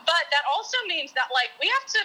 [0.05, 2.01] But that also means that like we have to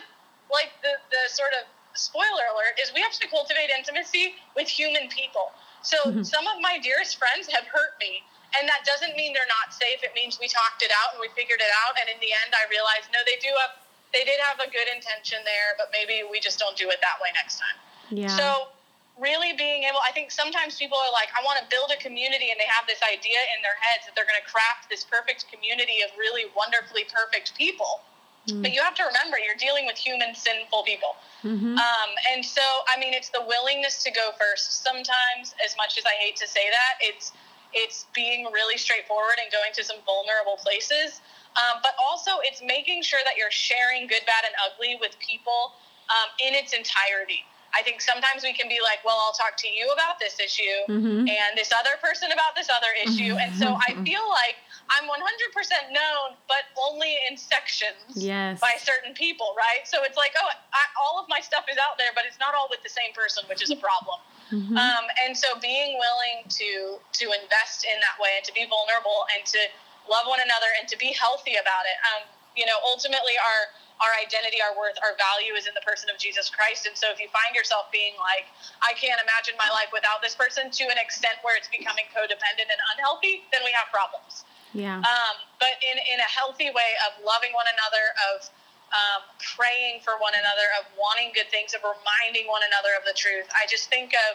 [0.54, 1.66] like the the sort of
[1.98, 5.52] spoiler alert is we have to cultivate intimacy with human people.
[5.82, 6.24] So mm-hmm.
[6.24, 8.22] some of my dearest friends have hurt me.
[8.56, 10.00] And that doesn't mean they're not safe.
[10.08, 12.00] It means we talked it out and we figured it out.
[12.00, 13.76] And in the end, I realized no, they do have,
[14.14, 17.20] they did have a good intention there, but maybe we just don't do it that
[17.22, 17.78] way next time.
[18.10, 18.32] Yeah.
[18.32, 18.72] So
[19.20, 22.54] really being able, I think sometimes people are like, I want to build a community,
[22.54, 25.50] and they have this idea in their heads that they're going to craft this perfect
[25.52, 28.06] community of really wonderfully perfect people.
[28.48, 28.62] Mm.
[28.64, 31.20] But you have to remember, you're dealing with human, sinful people.
[31.44, 31.76] Mm-hmm.
[31.76, 34.84] Um, and so, I mean, it's the willingness to go first.
[34.84, 37.34] Sometimes, as much as I hate to say that, it's
[37.74, 41.22] it's being really straightforward and going to some vulnerable places.
[41.58, 45.74] Um, but also, it's making sure that you're sharing good, bad, and ugly with people
[46.10, 47.44] um, in its entirety.
[47.76, 50.80] I think sometimes we can be like, well, I'll talk to you about this issue
[50.88, 51.28] mm-hmm.
[51.28, 53.36] and this other person about this other issue.
[53.36, 54.08] And so I mm-hmm.
[54.08, 54.56] feel like
[54.90, 58.60] I'm 100% known, but only in sections yes.
[58.60, 59.84] by certain people, right?
[59.84, 62.56] So it's like, oh, I, all of my stuff is out there, but it's not
[62.56, 64.24] all with the same person, which is a problem.
[64.52, 64.78] Mm-hmm.
[64.78, 69.28] Um, and so being willing to to invest in that way and to be vulnerable
[69.36, 69.60] and to
[70.08, 71.98] love one another and to be healthy about it.
[72.12, 72.24] Um,
[72.56, 73.62] you know, ultimately our
[73.98, 76.86] our identity, our worth, our value is in the person of Jesus Christ.
[76.86, 78.46] And so if you find yourself being like,
[78.86, 82.70] I can't imagine my life without this person to an extent where it's becoming codependent
[82.70, 84.46] and unhealthy, then we have problems.
[84.70, 85.02] Yeah.
[85.02, 88.46] Um, but in, in a healthy way of loving one another, of
[88.94, 89.22] um,
[89.56, 93.48] praying for one another, of wanting good things, of reminding one another of the truth.
[93.52, 94.34] I just think of,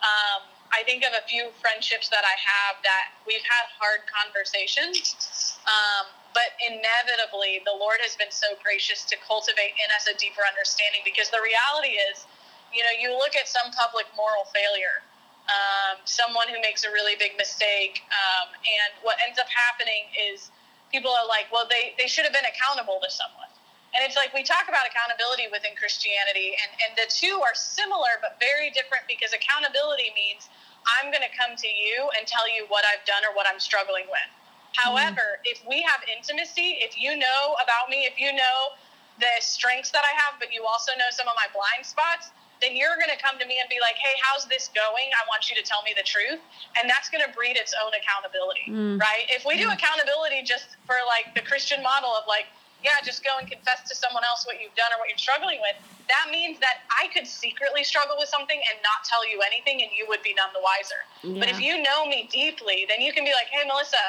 [0.00, 5.58] um, I think of a few friendships that I have that we've had hard conversations,
[5.68, 10.46] um, but inevitably the Lord has been so gracious to cultivate in us a deeper
[10.46, 12.24] understanding because the reality is,
[12.72, 15.04] you know, you look at some public moral failure
[15.50, 18.06] um, someone who makes a really big mistake.
[18.10, 20.50] Um, and what ends up happening is
[20.94, 23.49] people are like, well, they, they should have been accountable to someone.
[23.90, 28.22] And it's like we talk about accountability within Christianity, and, and the two are similar
[28.22, 30.46] but very different because accountability means
[30.86, 33.58] I'm going to come to you and tell you what I've done or what I'm
[33.58, 34.30] struggling with.
[34.78, 35.50] However, mm.
[35.50, 38.78] if we have intimacy, if you know about me, if you know
[39.18, 42.30] the strengths that I have, but you also know some of my blind spots,
[42.62, 45.08] then you're going to come to me and be like, hey, how's this going?
[45.16, 46.40] I want you to tell me the truth.
[46.76, 49.00] And that's going to breed its own accountability, mm.
[49.00, 49.24] right?
[49.32, 52.46] If we do accountability just for like the Christian model of like,
[52.82, 55.60] yeah, just go and confess to someone else what you've done or what you're struggling
[55.60, 55.76] with,
[56.08, 59.92] that means that I could secretly struggle with something and not tell you anything and
[59.92, 61.00] you would be none the wiser.
[61.22, 61.40] Yeah.
[61.40, 64.00] But if you know me deeply, then you can be like, hey, Melissa,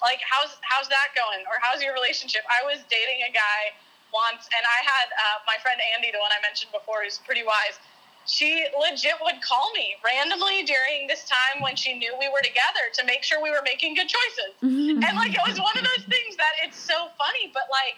[0.00, 1.44] like, how's, how's that going?
[1.48, 2.44] Or how's your relationship?
[2.48, 3.76] I was dating a guy
[4.12, 7.46] once, and I had uh, my friend Andy, the one I mentioned before, who's pretty
[7.46, 7.78] wise.
[8.26, 12.90] She legit would call me randomly during this time when she knew we were together
[13.00, 14.52] to make sure we were making good choices.
[14.62, 15.02] Mm-hmm.
[15.02, 17.96] And like it was one of those things that it's so funny, but like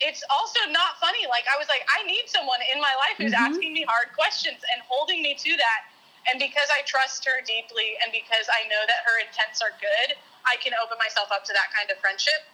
[0.00, 1.26] it's also not funny.
[1.26, 3.50] Like I was like, I need someone in my life who's mm-hmm.
[3.50, 5.80] asking me hard questions and holding me to that.
[6.30, 10.14] And because I trust her deeply and because I know that her intents are good,
[10.46, 12.46] I can open myself up to that kind of friendship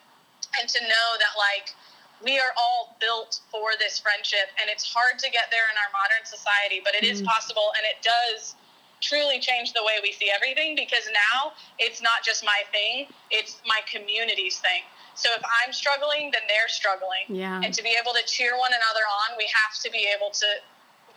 [0.61, 1.75] and to know that like
[2.23, 5.91] we are all built for this friendship and it's hard to get there in our
[5.91, 7.11] modern society but it mm.
[7.11, 8.55] is possible and it does
[9.03, 13.61] truly change the way we see everything because now it's not just my thing it's
[13.67, 17.27] my community's thing So if I'm struggling, then they're struggling.
[17.29, 17.63] Yeah.
[17.63, 20.49] And to be able to cheer one another on, we have to be able to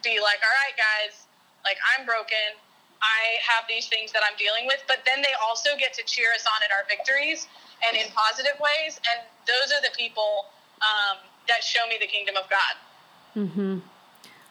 [0.04, 1.26] be like, all right, guys,
[1.66, 2.58] like I'm broken.
[3.02, 6.30] I have these things that I'm dealing with, but then they also get to cheer
[6.34, 7.48] us on in our victories
[7.86, 8.98] and in positive ways.
[9.14, 10.50] And those are the people
[10.82, 11.18] um,
[11.48, 12.74] that show me the kingdom of God.
[13.36, 13.80] Mm-hmm.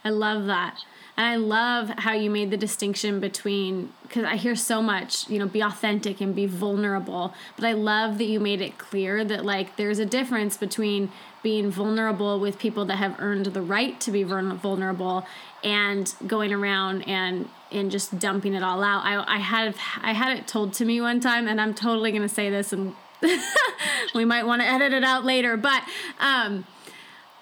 [0.05, 0.79] I love that.
[1.17, 5.39] And I love how you made the distinction between, because I hear so much, you
[5.39, 7.33] know, be authentic and be vulnerable.
[7.57, 11.11] But I love that you made it clear that, like, there's a difference between
[11.43, 15.25] being vulnerable with people that have earned the right to be vulnerable
[15.63, 19.05] and going around and and just dumping it all out.
[19.05, 22.29] I, I had I had it told to me one time, and I'm totally gonna
[22.29, 22.95] say this, and
[24.15, 25.83] we might want to edit it out later, but
[26.21, 26.67] um,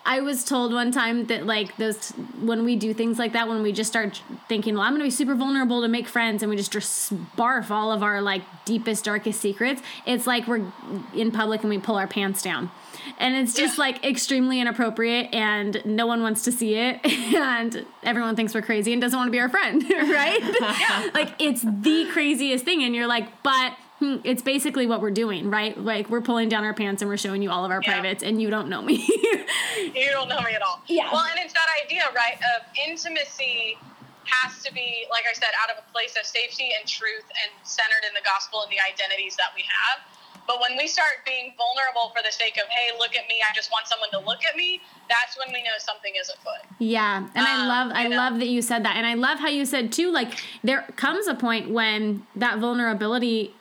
[0.07, 3.63] I was told one time that like those when we do things like that, when
[3.63, 6.57] we just start thinking, well, I'm gonna be super vulnerable to make friends, and we
[6.57, 9.81] just just barf all of our like deepest, darkest secrets.
[10.07, 10.71] It's like we're
[11.15, 12.71] in public and we pull our pants down,
[13.19, 13.85] and it's just yeah.
[13.85, 17.01] like extremely inappropriate, and no one wants to see it,
[17.35, 20.41] and everyone thinks we're crazy and doesn't want to be our friend, right?
[20.61, 21.11] Yeah.
[21.15, 25.51] like it's the craziest thing, and you're like, but Hmm, it's basically what we're doing,
[25.51, 25.79] right?
[25.79, 27.93] Like we're pulling down our pants and we're showing you all of our yeah.
[27.93, 29.05] privates, and you don't know me.
[29.79, 30.83] you don't know me at all.
[30.89, 31.13] Yeah.
[31.13, 33.79] Well, and it's that idea, right, of intimacy
[34.25, 37.53] has to be, like I said, out of a place of safety and truth and
[37.63, 40.03] centered in the gospel and the identities that we have.
[40.47, 43.55] But when we start being vulnerable for the sake of, hey, look at me, I
[43.55, 46.69] just want someone to look at me, that's when we know something is afoot.
[46.79, 47.29] Yeah.
[47.35, 48.17] And um, I love I know?
[48.17, 48.97] love that you said that.
[48.97, 53.55] And I love how you said too, like there comes a point when that vulnerability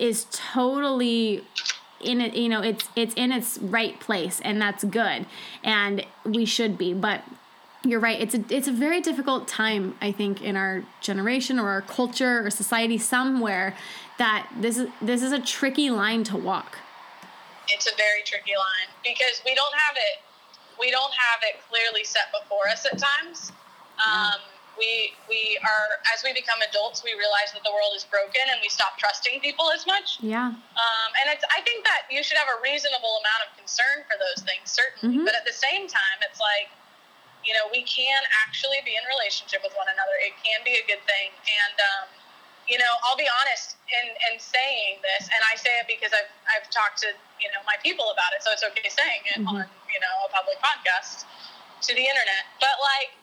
[0.00, 1.44] is totally
[2.00, 5.26] in it you know it's it's in its right place and that's good
[5.62, 7.22] and we should be but
[7.84, 11.68] you're right it's a it's a very difficult time i think in our generation or
[11.68, 13.76] our culture or society somewhere
[14.20, 16.76] that this is this is a tricky line to walk.
[17.68, 20.20] It's a very tricky line because we don't have it
[20.78, 23.50] we don't have it clearly set before us at times.
[23.96, 24.40] Um,
[24.80, 28.56] we we are as we become adults, we realize that the world is broken and
[28.64, 30.16] we stop trusting people as much.
[30.24, 30.56] Yeah.
[30.56, 34.16] Um, and it's I think that you should have a reasonable amount of concern for
[34.16, 35.20] those things, certainly.
[35.20, 35.28] Mm-hmm.
[35.28, 36.72] But at the same time, it's like
[37.44, 40.16] you know we can actually be in relationship with one another.
[40.24, 42.06] It can be a good thing, and um,
[42.64, 46.32] you know I'll be honest in in saying this, and I say it because I've
[46.48, 49.60] I've talked to you know my people about it, so it's okay saying it mm-hmm.
[49.60, 51.28] on you know a public podcast
[51.84, 52.48] to the internet.
[52.60, 53.19] But like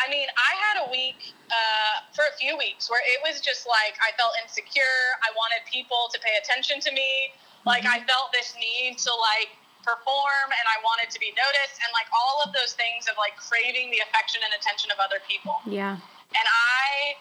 [0.00, 3.68] I mean, I had a week uh, for a few weeks where it was just
[3.68, 5.00] like I felt insecure.
[5.20, 7.36] I wanted people to pay attention to me.
[7.68, 8.00] Like mm-hmm.
[8.00, 9.52] I felt this need to like
[9.84, 13.36] perform and I wanted to be noticed and like all of those things of like
[13.36, 15.60] craving the affection and attention of other people.
[15.68, 15.96] Yeah.
[16.32, 17.16] And I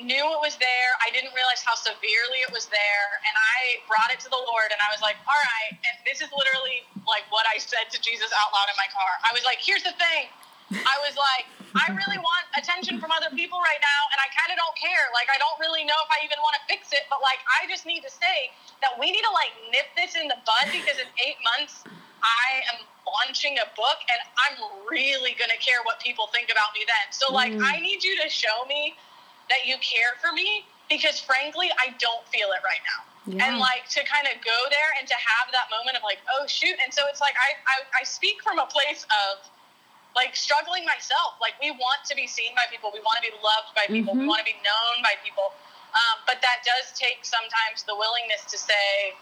[0.00, 0.90] knew it was there.
[1.04, 3.08] I didn't realize how severely it was there.
[3.24, 5.76] And I brought it to the Lord and I was like, all right.
[5.76, 9.12] And this is literally like what I said to Jesus out loud in my car.
[9.24, 10.32] I was like, here's the thing.
[10.72, 14.52] I was like, I really want attention from other people right now, and I kind
[14.52, 15.08] of don't care.
[15.16, 17.64] Like, I don't really know if I even want to fix it, but like, I
[17.64, 18.52] just need to say
[18.84, 21.84] that we need to like nip this in the bud because in eight months,
[22.20, 26.84] I am launching a book, and I'm really gonna care what people think about me
[26.84, 27.06] then.
[27.08, 27.64] So like, mm.
[27.64, 28.92] I need you to show me
[29.48, 33.00] that you care for me because frankly, I don't feel it right now.
[33.24, 33.46] Yeah.
[33.46, 36.44] And like to kind of go there and to have that moment of like, oh
[36.46, 36.74] shoot.
[36.82, 39.46] And so it's like I, I, I speak from a place of
[40.14, 41.40] like struggling myself.
[41.40, 44.12] Like we want to be seen by people, we want to be loved by people,
[44.12, 44.24] mm-hmm.
[44.24, 45.52] we want to be known by people.
[45.92, 49.12] Um, but that does take sometimes the willingness to say,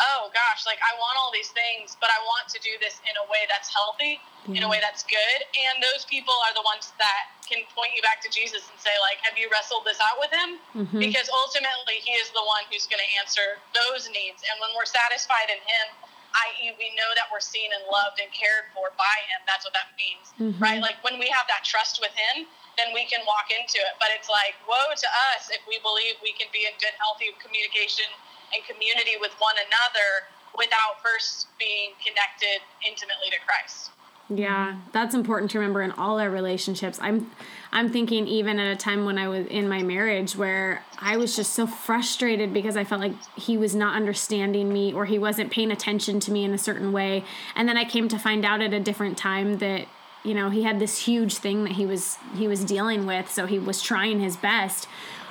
[0.00, 3.12] "Oh gosh, like I want all these things, but I want to do this in
[3.20, 4.56] a way that's healthy, yeah.
[4.56, 5.38] in a way that's good."
[5.68, 8.96] And those people are the ones that can point you back to Jesus and say,
[9.04, 10.96] "Like, have you wrestled this out with Him?" Mm-hmm.
[10.96, 14.40] Because ultimately, He is the one who's going to answer those needs.
[14.48, 15.86] And when we're satisfied in Him
[16.34, 19.40] i.e., we know that we're seen and loved and cared for by Him.
[19.46, 20.58] That's what that means, mm-hmm.
[20.58, 20.80] right?
[20.82, 23.94] Like when we have that trust with Him, then we can walk into it.
[24.02, 27.30] But it's like, woe to us if we believe we can be in good, healthy
[27.38, 28.06] communication
[28.50, 33.90] and community with one another without first being connected intimately to Christ.
[34.30, 36.98] Yeah, that's important to remember in all our relationships.
[37.02, 37.30] I'm
[37.74, 41.36] I'm thinking even at a time when I was in my marriage where I was
[41.36, 45.50] just so frustrated because I felt like he was not understanding me or he wasn't
[45.50, 47.24] paying attention to me in a certain way.
[47.54, 49.88] And then I came to find out at a different time that
[50.22, 53.44] you know, he had this huge thing that he was he was dealing with, so
[53.44, 54.88] he was trying his best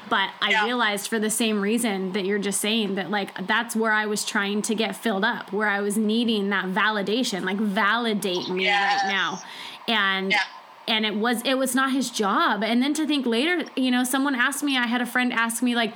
[0.09, 0.65] but I yeah.
[0.65, 4.25] realized for the same reason that you're just saying that like that's where I was
[4.25, 9.03] trying to get filled up, where I was needing that validation, like validate me yes.
[9.03, 9.41] right now.
[9.87, 10.41] And yeah.
[10.87, 12.63] And it was it was not his job.
[12.63, 15.63] And then to think later, you know, someone asked me, I had a friend ask
[15.63, 15.93] me like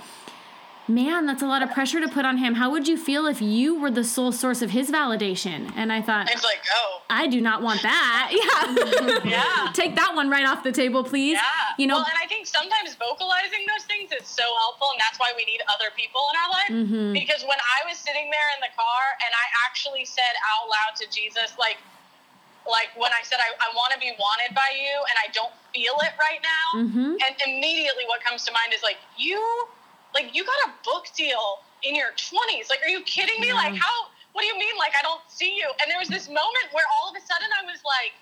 [0.87, 2.55] man, that's a lot of pressure to put on him.
[2.55, 5.71] How would you feel if you were the sole source of his validation?
[5.75, 8.31] And I thought, it's like, oh, I do not want that.
[8.37, 9.19] Yeah.
[9.25, 9.71] yeah.
[9.73, 11.33] Take that one right off the table, please.
[11.35, 11.43] Yeah.
[11.77, 15.19] You know, well, and I think sometimes vocalizing those things is so helpful, and that's
[15.19, 16.71] why we need other people in our life.
[16.71, 17.13] Mhm.
[17.13, 20.93] Because when I was sitting there in the car and I actually said out loud
[21.03, 21.77] to Jesus, like,
[22.67, 25.55] like when I said I, I want to be wanted by you and I don't
[25.73, 27.15] feel it right now, Mhm.
[27.23, 29.39] and immediately what comes to mind is like you,
[30.13, 32.69] like you got a book deal in your twenties.
[32.69, 33.47] Like, are you kidding me?
[33.47, 33.71] Yeah.
[33.71, 34.11] Like, how?
[34.33, 34.75] What do you mean?
[34.77, 35.65] Like, I don't see you.
[35.81, 38.13] And there was this moment where all of a sudden I was like,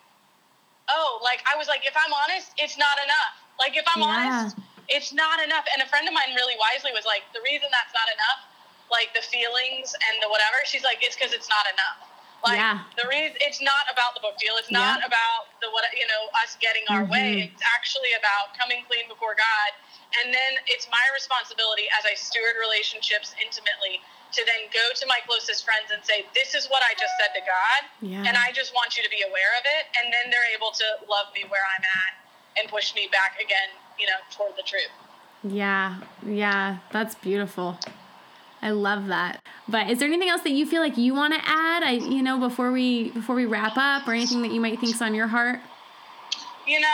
[0.90, 3.34] oh, like I was like, if I'm honest, it's not enough.
[3.60, 4.12] Like, if I'm Yeah.
[4.32, 4.56] honest,
[4.88, 5.66] it's not enough.
[5.74, 8.40] And a friend of mine really wisely was like, the reason that's not enough,
[8.92, 12.15] like the feelings and the whatever, she's like, it's because it's not enough.
[12.46, 12.86] Like Yeah.
[13.02, 14.56] the reason it's not about the book deal.
[14.58, 15.06] It's not Yeah.
[15.10, 17.42] about the what you know us getting our way.
[17.42, 17.54] Mhm.
[17.54, 19.70] It's actually about coming clean before God.
[20.22, 24.00] And then it's my responsibility as I steward relationships intimately
[24.32, 27.34] to then go to my closest friends and say, "This is what I just said
[27.34, 28.24] to God, Yeah.
[28.28, 31.00] and I just want you to be aware of it." And then they're able to
[31.08, 32.14] love me where I'm at
[32.58, 34.92] and push me back again, you know, toward the truth.
[35.44, 37.80] Yeah, yeah, that's beautiful.
[38.66, 39.44] I love that.
[39.68, 41.84] But is there anything else that you feel like you want to add?
[41.84, 45.04] I, you know, before we before we wrap up, or anything that you might think's
[45.04, 45.60] on your heart?
[46.66, 46.88] You know,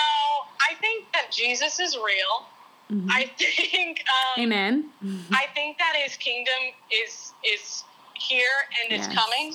[0.60, 2.46] I think that Jesus is real.
[2.92, 3.08] Mhm.
[3.10, 4.04] I think
[4.36, 4.90] um, Amen.
[5.32, 6.60] I think that his kingdom
[6.92, 9.16] is is here and is Yes.
[9.16, 9.54] coming.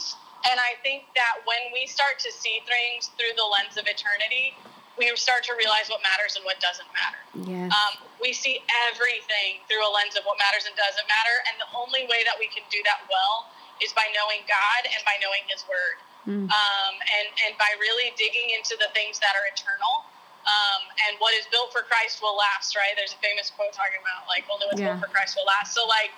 [0.50, 4.54] And I think that when we start to see things through the lens of eternity,
[4.96, 7.20] we start to realize what matters and what doesn't matter.
[7.44, 7.68] Yes.
[7.68, 11.36] Um, we see everything through a lens of what matters and doesn't matter.
[11.52, 13.52] And the only way that we can do that well
[13.84, 15.96] is by knowing God and by knowing His Word.
[16.26, 16.48] Mm.
[16.50, 20.08] Um, and, and by really digging into the things that are eternal.
[20.46, 22.94] Um, and what is built for Christ will last, right?
[22.98, 24.94] There's a famous quote talking about, like, only what's Yeah.
[24.94, 25.74] built for Christ will last.
[25.74, 26.14] So, like,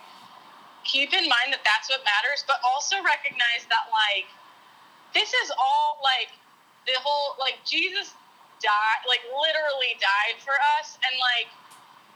[0.84, 4.28] keep in mind that that's what matters, but also recognize that, like,
[5.16, 6.28] this is all, like,
[6.84, 8.12] the whole, like, Jesus
[8.60, 10.98] died, like, literally died for us.
[11.06, 11.48] And, like,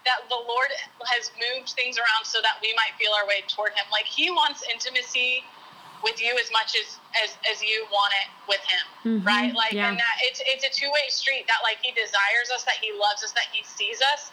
[0.05, 0.71] that the Lord
[1.15, 3.87] has moved things around so that we might feel our way toward Him.
[3.91, 5.47] Like, He wants intimacy
[6.03, 8.85] with you as much as as, as you want it with him
[9.23, 9.27] Mhm.
[9.27, 9.89] right like Yeah.
[9.89, 13.23] and that it's it's a two-way street that like he desires us that he loves
[13.23, 14.31] us that he sees us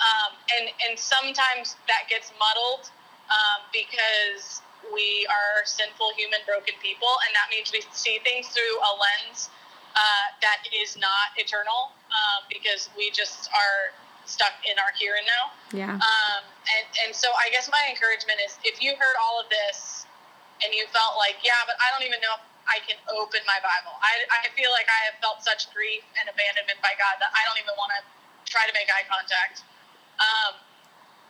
[0.00, 2.90] um, and and sometimes that gets muddled
[3.28, 8.76] um, because we are sinful human broken people and that means we see things through
[8.80, 9.50] a lens
[9.96, 15.26] uh, that is not eternal um, because we just are stuck in our here and
[15.26, 15.94] now yeah.
[15.98, 16.42] um,
[16.78, 20.06] and, and so I guess my encouragement is if you heard all of this
[20.64, 23.58] and you felt like, yeah, but I don't even know if I can open my
[23.64, 23.96] Bible.
[24.04, 27.42] I, I feel like I have felt such grief and abandonment by God that I
[27.48, 28.00] don't even want to
[28.46, 29.64] try to make eye contact.
[30.20, 30.60] Um,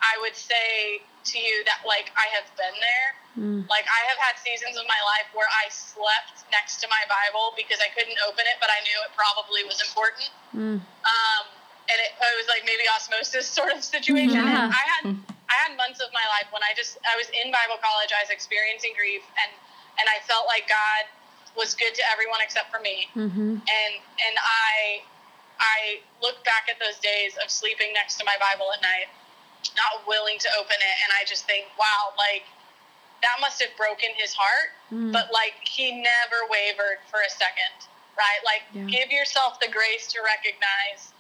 [0.01, 3.09] I would say to you that, like, I have been there.
[3.37, 3.61] Mm.
[3.69, 7.53] Like, I have had seasons of my life where I slept next to my Bible
[7.55, 10.83] because I couldn't open it, but I knew it probably was important Mm.
[10.83, 11.45] um,
[11.87, 14.43] and it, it was like maybe osmosis sort of situation.
[14.43, 14.67] Yeah.
[14.71, 15.05] I had
[15.51, 18.23] I had months of my life when I just I was in Bible college, I
[18.23, 19.51] was experiencing grief, and
[19.99, 21.07] and I felt like God
[21.59, 23.11] was good to everyone except for me.
[23.15, 23.63] Mm-hmm.
[23.63, 25.03] And and I
[25.61, 25.79] I
[26.23, 29.07] look back at those days of sleeping next to my Bible at night,
[29.77, 32.45] not willing to open it, and I just think, wow, like
[33.23, 35.13] that must have broken his heart Mm.
[35.15, 37.87] but like he never wavered for a second
[38.19, 38.91] right like Yeah.
[38.91, 41.15] give yourself the grace to recognize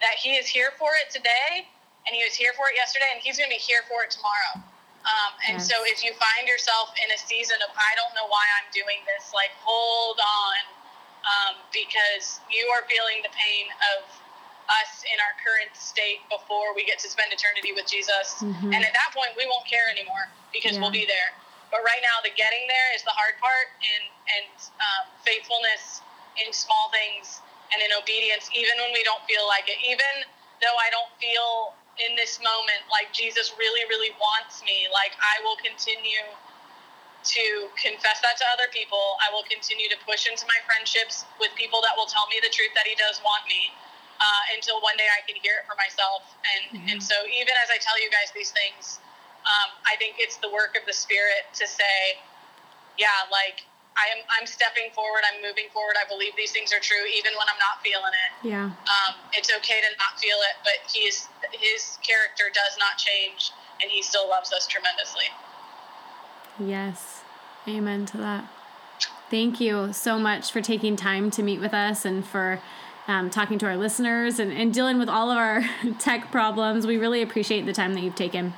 [0.00, 1.66] that he is here for it today
[2.06, 4.12] and he was here for it yesterday and he's going to be here for it
[4.14, 4.62] tomorrow
[5.10, 5.66] um, and Yes.
[5.66, 9.02] so if you find yourself in a season of i don't know why i'm doing
[9.10, 10.56] this like hold on
[11.26, 13.66] um, because you are feeling the pain
[13.96, 14.06] of
[14.68, 18.42] us in our current state before we get to spend eternity with jesus.
[18.42, 18.74] Mhm.
[18.74, 21.30] and at that point we won't care anymore because we'll be there.
[21.70, 24.04] But right now the getting there is the hard part and
[24.36, 24.46] and
[24.80, 26.00] um, faithfulness
[26.38, 27.40] in small things
[27.72, 29.78] and in obedience even when we don't feel like it.
[29.86, 30.24] Even
[30.62, 31.74] though i don't feel
[32.08, 36.24] in this moment like jesus really really wants me like i will continue
[37.26, 39.18] to confess that to other people.
[39.18, 42.52] I will continue to push into my friendships with people that will tell me the
[42.54, 43.74] truth that he does want me
[44.20, 46.24] uh, until one day i can hear it for myself
[46.56, 49.00] and and so even as i tell you guys these things
[49.46, 52.18] um, I think it's the work of the Spirit to say,
[52.98, 53.62] yeah, like
[53.94, 55.94] I am, I'm stepping forward, I'm moving forward.
[55.94, 58.30] I believe these things are true, even when I'm not feeling it.
[58.42, 58.74] Yeah.
[58.90, 63.90] Um, it's okay to not feel it, but he's his character does not change, and
[63.90, 65.30] he still loves us tremendously.
[66.58, 67.22] Yes.
[67.68, 68.50] Amen to that.
[69.30, 72.60] Thank you so much for taking time to meet with us and for
[73.08, 75.62] um, talking to our listeners and, and dealing with all of our
[75.98, 76.86] tech problems.
[76.86, 78.54] We really appreciate the time that you've taken.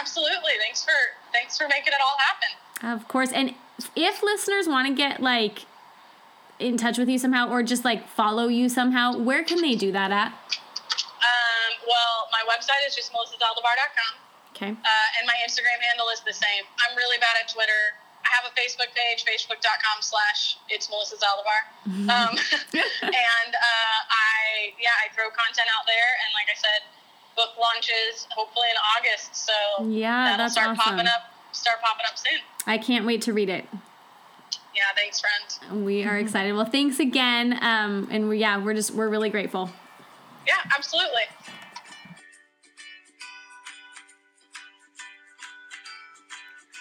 [0.00, 0.52] absolutely.
[0.60, 0.92] Thanks for
[1.32, 3.00] thanks for making it all happen.
[3.00, 3.32] Of course.
[3.32, 3.54] And
[3.96, 5.66] if listeners want to get like
[6.58, 9.90] in touch with you somehow or just like follow you somehow, where can they do
[9.92, 10.28] that at?
[10.28, 14.12] Um, well, my website is just melissazaldivar.com.
[14.54, 14.70] Okay.
[14.70, 16.64] Uh, and my Instagram handle is the same.
[16.86, 17.96] I'm really bad at Twitter.
[18.32, 21.60] Have a Facebook page, facebook.com slash it's Melissa Zaldivar.
[22.08, 22.32] Um,
[22.72, 26.10] and uh, I, yeah, I throw content out there.
[26.24, 26.80] And like I said,
[27.36, 29.36] book launches hopefully in August.
[29.36, 29.52] So
[29.88, 30.96] yeah, that'll that's start awesome.
[30.96, 32.40] popping up, start popping up soon.
[32.66, 33.66] I can't wait to read it.
[34.74, 35.84] Yeah, thanks, friend.
[35.84, 36.54] We are excited.
[36.54, 37.58] Well, thanks again.
[37.60, 39.70] Um, and we, yeah, we're just, we're really grateful.
[40.46, 41.28] Yeah, absolutely.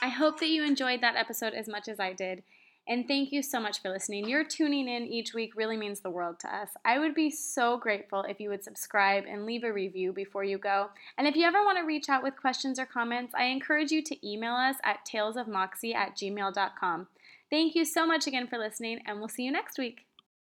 [0.01, 2.43] I hope that you enjoyed that episode as much as I did.
[2.87, 4.27] And thank you so much for listening.
[4.27, 6.69] Your tuning in each week really means the world to us.
[6.83, 10.57] I would be so grateful if you would subscribe and leave a review before you
[10.57, 10.89] go.
[11.17, 14.01] And if you ever want to reach out with questions or comments, I encourage you
[14.03, 17.07] to email us at talesofmoxie at gmail.com.
[17.49, 20.10] Thank you so much again for listening, and we'll see you next week.